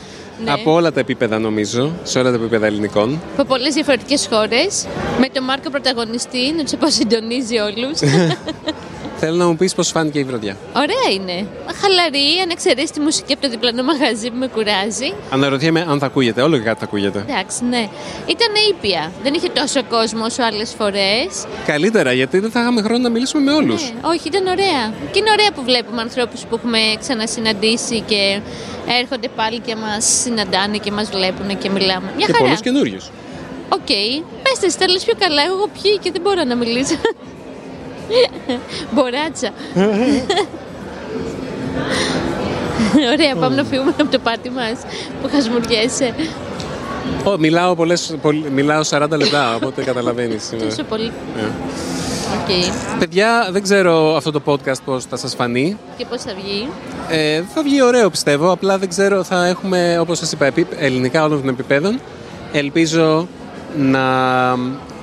Ναι. 0.44 0.53
Από 0.53 0.72
όλα 0.72 0.92
τα 0.92 1.01
επίπεδα 1.01 1.38
νομίζω, 1.38 1.92
σε 2.03 2.18
όλα 2.18 2.31
τα 2.31 2.37
επίπεδα 2.37 2.66
ελληνικών. 2.66 3.20
Από 3.33 3.44
πολλές 3.44 3.75
διαφορετικές 3.75 4.29
χώρες. 4.33 4.87
Με 5.20 5.29
τον 5.29 5.44
Μάρκο 5.44 5.70
πρωταγωνιστή, 5.70 6.53
να 6.57 6.62
τους 6.62 6.75
πω 6.79 6.90
συντονίζει 6.90 7.59
όλους. 7.59 7.98
Θέλω 9.24 9.37
να 9.37 9.46
μου 9.46 9.56
πεις 9.56 9.74
πώς 9.74 9.88
φάνηκε 9.88 10.18
η 10.18 10.24
βραδιά. 10.24 10.56
Ωραία 10.76 11.08
είναι. 11.14 11.46
Χαλαρή, 11.80 12.26
αν 12.42 12.50
εξαιρέσει 12.50 12.92
τη 12.92 13.00
μουσική 13.00 13.32
από 13.32 13.42
το 13.42 13.48
διπλανό 13.48 13.82
μαγαζί 13.82 14.30
που 14.30 14.37
με 14.37 14.46
κουράζει. 14.46 15.14
Αναρωτιέμαι 15.30 15.87
αν 15.88 15.98
θα 15.98 16.06
ακούγεται, 16.06 16.42
όλο 16.42 16.56
και 16.56 16.64
κάτι 16.64 16.78
θα 16.78 16.85
ακούγεται. 16.85 17.24
Εντάξει, 17.28 17.64
ναι. 17.64 17.88
Ήταν 18.26 18.52
ήπια. 18.70 19.12
Δεν 19.22 19.35
είχε 19.35 19.48
τόσο 19.48 19.80
κόσμο 19.85 20.24
όσο 20.24 20.42
άλλες 20.42 20.74
φορές. 20.78 21.30
Καλύτερα, 21.66 22.12
γιατί 22.12 22.38
δεν 22.38 22.50
θα 22.50 22.61
είχαμε 22.61 22.82
χρόνο 22.82 22.98
να 22.98 23.11
μιλήσουμε 23.11 23.42
με 23.42 23.52
όλους. 23.52 23.82
Ναι, 23.82 24.00
όχι, 24.02 24.28
ήταν 24.28 24.46
ωραία. 24.46 24.82
Και 25.12 25.18
είναι 25.18 25.30
ωραία 25.30 25.52
που 25.54 25.62
βλέπουμε 25.62 26.00
ανθρώπους 26.00 26.40
που 26.40 26.54
έχουμε 26.54 26.78
ξανασυναντήσει 26.98 28.00
και 28.00 28.40
έρχονται 29.00 29.28
πάλι 29.37 29.58
και 29.58 29.74
μας 29.76 30.04
συναντάνε 30.22 30.76
και 30.76 30.92
μας 30.92 31.11
βλέπουν 31.11 31.58
και 31.58 31.70
μιλάμε. 31.70 32.06
Μια 32.16 32.32
χαρά. 32.32 32.44
πολλούς 32.44 32.61
καινούριους. 32.61 33.04
Οκ. 33.68 33.92
Πες 34.42 34.74
τα, 34.74 34.78
τα 34.78 34.92
λες 34.92 35.04
πιο 35.04 35.14
καλά. 35.18 35.42
Εγώ 35.46 35.54
έχω 35.54 35.68
πιει 35.82 35.98
και 36.02 36.11
δεν 36.12 36.20
μπορώ 36.20 36.44
να 36.44 36.56
μιλήσω. 36.56 36.96
Μπουράτσα. 38.94 39.50
Ωραία, 43.12 43.35
πάμε 43.40 43.55
να 43.57 43.64
φύγουμε 43.64 43.94
από 44.01 44.11
το 44.11 44.18
πάρτι 44.18 44.51
μας 44.51 44.72
που 45.22 45.29
χασμουριέσαι. 45.33 46.14
Ω, 47.25 47.38
μιλάω, 47.38 47.75
πολλές, 47.75 48.14
πολλ- 48.22 48.48
μιλάω 48.51 48.81
40 48.90 49.16
λεπτά, 49.16 49.55
οπότε 49.55 49.83
καταλαβαίνεις. 49.83 50.42
σήμερα. 50.44 50.68
Τόσο 50.70 50.83
πολύ. 50.83 51.12
Ε. 51.38 51.42
Οκ. 52.42 52.48
Παιδιά, 52.98 53.48
δεν 53.51 53.62
ξέρω 53.62 54.16
αυτό 54.16 54.31
το 54.31 54.40
podcast 54.46 54.83
πώς 54.85 55.05
θα 55.05 55.16
σας 55.16 55.35
φανεί. 55.35 55.77
Και 55.96 56.07
πώς 56.11 56.22
θα 56.22 56.33
βγει. 56.42 56.68
Ε, 57.09 57.42
θα 57.55 57.62
βγει 57.62 57.83
ωραίο 57.83 58.11
πιστεύω, 58.11 58.53
απλά 58.53 58.79
δεν 58.79 58.88
ξέρω, 58.88 59.22
θα 59.22 59.46
έχουμε 59.46 59.98
όπως 60.01 60.18
σας 60.18 60.33
είπα 60.33 60.46
επί- 60.46 60.77
ελληνικά 60.79 61.25
όλων 61.25 61.40
των 61.40 61.48
επιπέδων. 61.48 62.01
Ελπίζω 62.53 63.29
να 63.79 64.01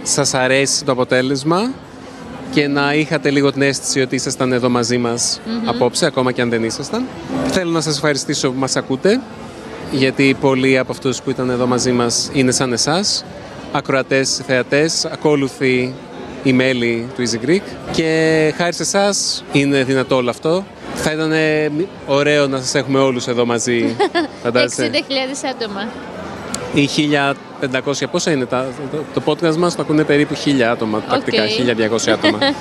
σας 0.04 0.34
αρέσει 0.34 0.84
το 0.86 0.91
αποτέλεσμα 0.91 1.72
και 2.51 2.67
να 2.67 2.93
είχατε 2.93 3.29
λίγο 3.29 3.51
την 3.51 3.62
αίσθηση 3.62 4.01
ότι 4.01 4.15
ήσασταν 4.15 4.51
εδώ 4.53 4.69
μαζί 4.69 4.97
μας 4.97 5.39
απόψε, 5.65 6.05
ακόμα 6.05 6.31
και 6.31 6.41
αν 6.41 6.49
δεν 6.49 6.63
ήσασταν. 6.63 7.05
Θέλω 7.47 7.71
να 7.71 7.81
σας 7.81 7.95
ευχαριστήσω 7.95 8.51
που 8.51 8.59
μας 8.59 8.75
ακούτε, 8.75 9.19
γιατί 9.91 10.35
πολλοί 10.41 10.77
από 10.77 10.91
αυτούς 10.91 11.21
που 11.21 11.29
ήταν 11.29 11.49
εδώ 11.49 11.67
μαζί 11.67 11.91
μας 11.91 12.29
είναι 12.33 12.51
σαν 12.51 12.73
εσάς, 12.73 13.25
ακροατές, 13.71 14.41
θεατές, 14.47 15.05
ακόλουθοι 15.05 15.93
οι 16.43 16.53
μέλη 16.53 17.07
του 17.15 17.23
Easy 17.29 17.47
Greek 17.47 17.62
και 17.91 18.53
χάρη 18.57 18.73
σε 18.73 18.81
εσάς 18.81 19.43
είναι 19.51 19.83
δυνατό 19.83 20.15
όλο 20.15 20.29
αυτό. 20.29 20.65
Θα 20.95 21.12
ήταν 21.12 21.31
ε, 21.31 21.69
μη- 21.77 21.88
ωραίο 22.07 22.47
να 22.47 22.57
σας 22.57 22.75
έχουμε 22.75 22.99
όλους 22.99 23.27
εδώ 23.27 23.45
μαζί, 23.45 23.95
60.000 24.13 24.25
φαντάζεστε. 24.43 24.91
άτομα. 25.49 25.88
Ή 26.73 26.89
1500, 27.84 28.03
πόσα 28.12 28.32
είναι 28.32 28.45
τα, 28.45 28.65
το, 28.91 29.03
το 29.13 29.21
podcast 29.25 29.55
μας, 29.55 29.75
το 29.75 29.82
ακούνε 29.82 30.03
περίπου 30.03 30.36
1000 30.45 30.62
άτομα, 30.62 31.01
τακτικά, 31.10 31.43
1200 32.08 32.10
άτομα. 32.12 32.38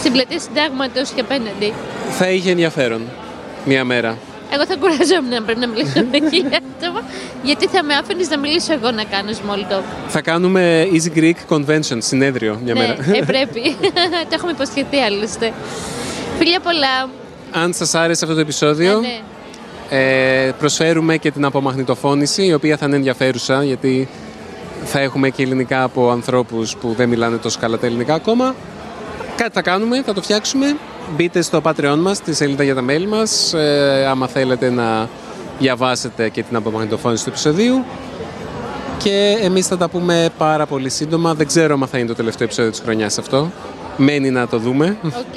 Στην 0.00 0.12
πλατεία 0.12 0.38
συντάγματος 0.38 1.10
και 1.10 1.20
απέναντι. 1.20 1.72
θα 2.10 2.30
είχε 2.30 2.50
ενδιαφέρον 2.50 3.02
μια 3.64 3.84
μέρα. 3.84 4.18
Εγώ 4.52 4.66
θα 4.66 4.76
κουραζόμουν 4.76 5.28
να 5.30 5.42
πρέπει 5.42 5.60
να 5.60 5.66
μιλήσω 5.66 6.04
με 6.10 6.30
χίλια 6.30 6.60
άτομα, 6.80 7.02
γιατί 7.42 7.66
θα 7.66 7.82
με 7.82 7.94
άφηνες 7.94 8.28
να 8.28 8.38
μιλήσω 8.38 8.72
εγώ 8.72 8.90
να 8.90 9.04
κάνω 9.04 9.30
small 9.30 9.72
talk. 9.72 9.82
Θα 10.08 10.20
κάνουμε 10.20 10.88
Easy 10.92 11.18
Greek 11.18 11.34
Convention, 11.56 11.96
συνέδριο 11.98 12.60
μια 12.64 12.74
ναι, 12.74 12.80
μέρα. 12.80 12.96
ε, 13.18 13.24
πρέπει. 13.32 13.76
το 14.28 14.34
έχουμε 14.34 14.50
υποσχεθεί 14.50 14.96
άλλωστε. 14.96 15.52
Φιλιά 16.38 16.60
πολλά. 16.60 17.08
Αν 17.52 17.72
σας 17.72 17.94
άρεσε 17.94 18.24
αυτό 18.24 18.34
το 18.36 18.40
επεισόδιο, 18.42 18.92
Ναι, 19.00 19.06
ναι. 19.06 19.20
Ε, 19.90 20.50
προσφέρουμε 20.58 21.16
και 21.16 21.30
την 21.30 21.44
απομαγνητοφώνηση, 21.44 22.44
η 22.46 22.52
οποία 22.52 22.76
θα 22.76 22.86
είναι 22.86 22.96
ενδιαφέρουσα, 22.96 23.64
γιατί 23.64 24.08
θα 24.84 25.00
έχουμε 25.00 25.30
και 25.30 25.42
ελληνικά 25.42 25.82
από 25.82 26.10
ανθρώπους 26.10 26.76
που 26.76 26.94
δεν 26.96 27.08
μιλάνε 27.08 27.36
τόσο 27.36 27.58
καλά 27.60 27.78
τα 27.78 27.86
ελληνικά 27.86 28.14
ακόμα. 28.14 28.54
Κάτι 29.36 29.50
θα 29.52 29.62
κάνουμε, 29.62 30.02
θα 30.02 30.12
το 30.12 30.22
φτιάξουμε. 30.22 30.76
Μπείτε 31.16 31.42
στο 31.42 31.60
Patreon 31.64 31.96
μας, 31.98 32.20
τη 32.20 32.34
σελίδα 32.34 32.62
για 32.62 32.74
τα 32.74 32.84
mail 32.88 33.04
μας, 33.08 33.54
ε, 33.54 34.06
άμα 34.10 34.26
θέλετε 34.26 34.70
να 34.70 35.08
διαβάσετε 35.58 36.28
και 36.28 36.42
την 36.42 36.56
απομαγνητοφώνηση 36.56 37.24
του 37.24 37.30
επεισοδίου. 37.30 37.84
Και 38.98 39.38
εμείς 39.40 39.66
θα 39.66 39.76
τα 39.76 39.88
πούμε 39.88 40.28
πάρα 40.38 40.66
πολύ 40.66 40.88
σύντομα. 40.88 41.34
Δεν 41.34 41.46
ξέρω 41.46 41.74
αν 41.74 41.88
θα 41.88 41.98
είναι 41.98 42.08
το 42.08 42.14
τελευταίο 42.14 42.44
επεισόδιο 42.44 42.70
της 42.70 42.80
χρονιάς 42.80 43.18
αυτό. 43.18 43.50
Μένει 44.00 44.30
να 44.30 44.48
το 44.48 44.58
δούμε. 44.58 44.96
Οκ. 45.04 45.36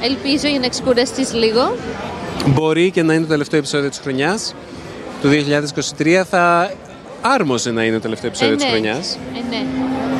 Ελπίζω 0.00 0.48
για 0.48 0.58
να 0.58 0.68
ξεκουραστεί 0.68 1.26
λίγο. 1.36 1.76
Μπορεί 2.46 2.90
και 2.90 3.02
να 3.02 3.12
είναι 3.14 3.22
το 3.22 3.28
τελευταίο 3.28 3.58
επεισόδιο 3.58 3.88
της 3.88 3.98
χρονιάς. 3.98 4.54
Το 5.22 5.28
2023 5.98 6.22
θα 6.30 6.72
άρμοζε 7.20 7.70
να 7.70 7.84
είναι 7.84 7.94
το 7.94 8.00
τελευταίο 8.02 8.28
επεισόδιο 8.28 8.56
της 8.56 8.64
ναι. 8.64 8.70
χρονιάς. 8.70 9.18
Ε, 9.34 9.38
ναι. 9.50 9.64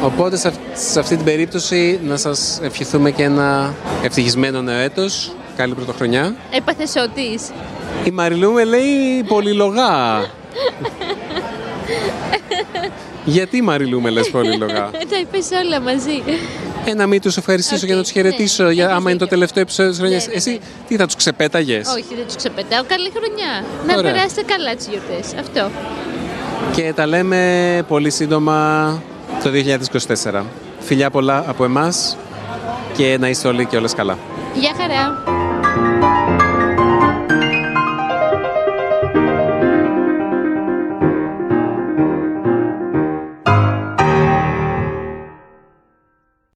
Οπότε 0.04 0.36
σε, 0.36 0.48
αυ- 0.48 0.60
σε 0.74 0.98
αυτή 1.00 1.16
την 1.16 1.24
περίπτωση 1.24 2.00
να 2.04 2.16
σας 2.16 2.60
ευχηθούμε 2.62 3.10
και 3.10 3.22
ένα 3.22 3.74
ευτυχισμένο 4.02 4.62
νέο 4.62 4.78
έτος. 4.78 5.32
Καλή 5.56 5.74
πρωτοχρονιά. 5.74 6.34
Έπαθες 6.50 6.92
ότι. 6.96 7.38
Η 8.04 8.10
Μαριλού 8.10 8.52
με 8.52 8.64
λέει 8.64 9.22
πολυλογά. 9.28 10.20
Γιατί 13.24 13.56
η 13.56 13.62
Μαριλού 13.62 14.00
με 14.00 14.10
λες 14.10 14.30
πολυλογά; 14.30 14.90
Τα 14.90 15.18
είπες 15.20 15.48
όλα 15.64 15.80
μαζί. 15.80 16.22
Ε, 16.84 16.94
να 16.94 17.06
μην 17.06 17.20
τους 17.20 17.36
ευχαριστήσω 17.36 17.80
Οκ, 17.82 17.88
και 17.88 17.94
να 17.94 18.02
τους 18.02 18.14
ναι, 18.14 18.22
χαιρετήσω 18.22 18.64
ναι, 18.64 18.72
για, 18.72 18.84
έχεις 18.84 18.96
άμα 18.96 19.10
είναι 19.10 19.18
το 19.18 19.24
δίκιο. 19.24 19.26
τελευταίο 19.26 19.62
επεισόδιο 19.62 19.90
της 19.90 20.00
χρονιάς. 20.00 20.24
Ναι, 20.26 20.30
ναι, 20.30 20.36
Εσύ 20.36 20.50
ναι. 20.50 20.58
τι 20.88 20.96
θα 20.96 21.06
τους 21.06 21.14
ξεπέταγες; 21.14 21.88
Όχι, 21.88 22.14
δεν 22.16 22.26
τους 22.26 22.36
ξεπετάω. 22.36 22.84
Καλή 22.84 23.10
χρονιά. 23.16 23.64
Να 23.86 23.96
Ωραία. 23.98 24.12
περάσετε 24.12 24.42
καλά 24.42 24.74
τις 24.74 24.86
γιορτές. 24.86 25.40
Αυτό. 25.40 25.70
Και 26.72 26.92
τα 26.96 27.06
λέμε 27.06 27.84
πολύ 27.88 28.10
σύντομα 28.10 29.02
το 29.42 29.50
2024. 29.50 30.42
Φιλιά 30.80 31.10
πολλά 31.10 31.44
από 31.46 31.64
εμάς 31.64 32.16
και 32.96 33.16
να 33.20 33.28
είστε 33.28 33.48
όλοι 33.48 33.66
και 33.66 33.76
όλες 33.76 33.94
καλά. 33.94 34.18
Γεια 34.54 34.72
χαρά! 34.76 35.22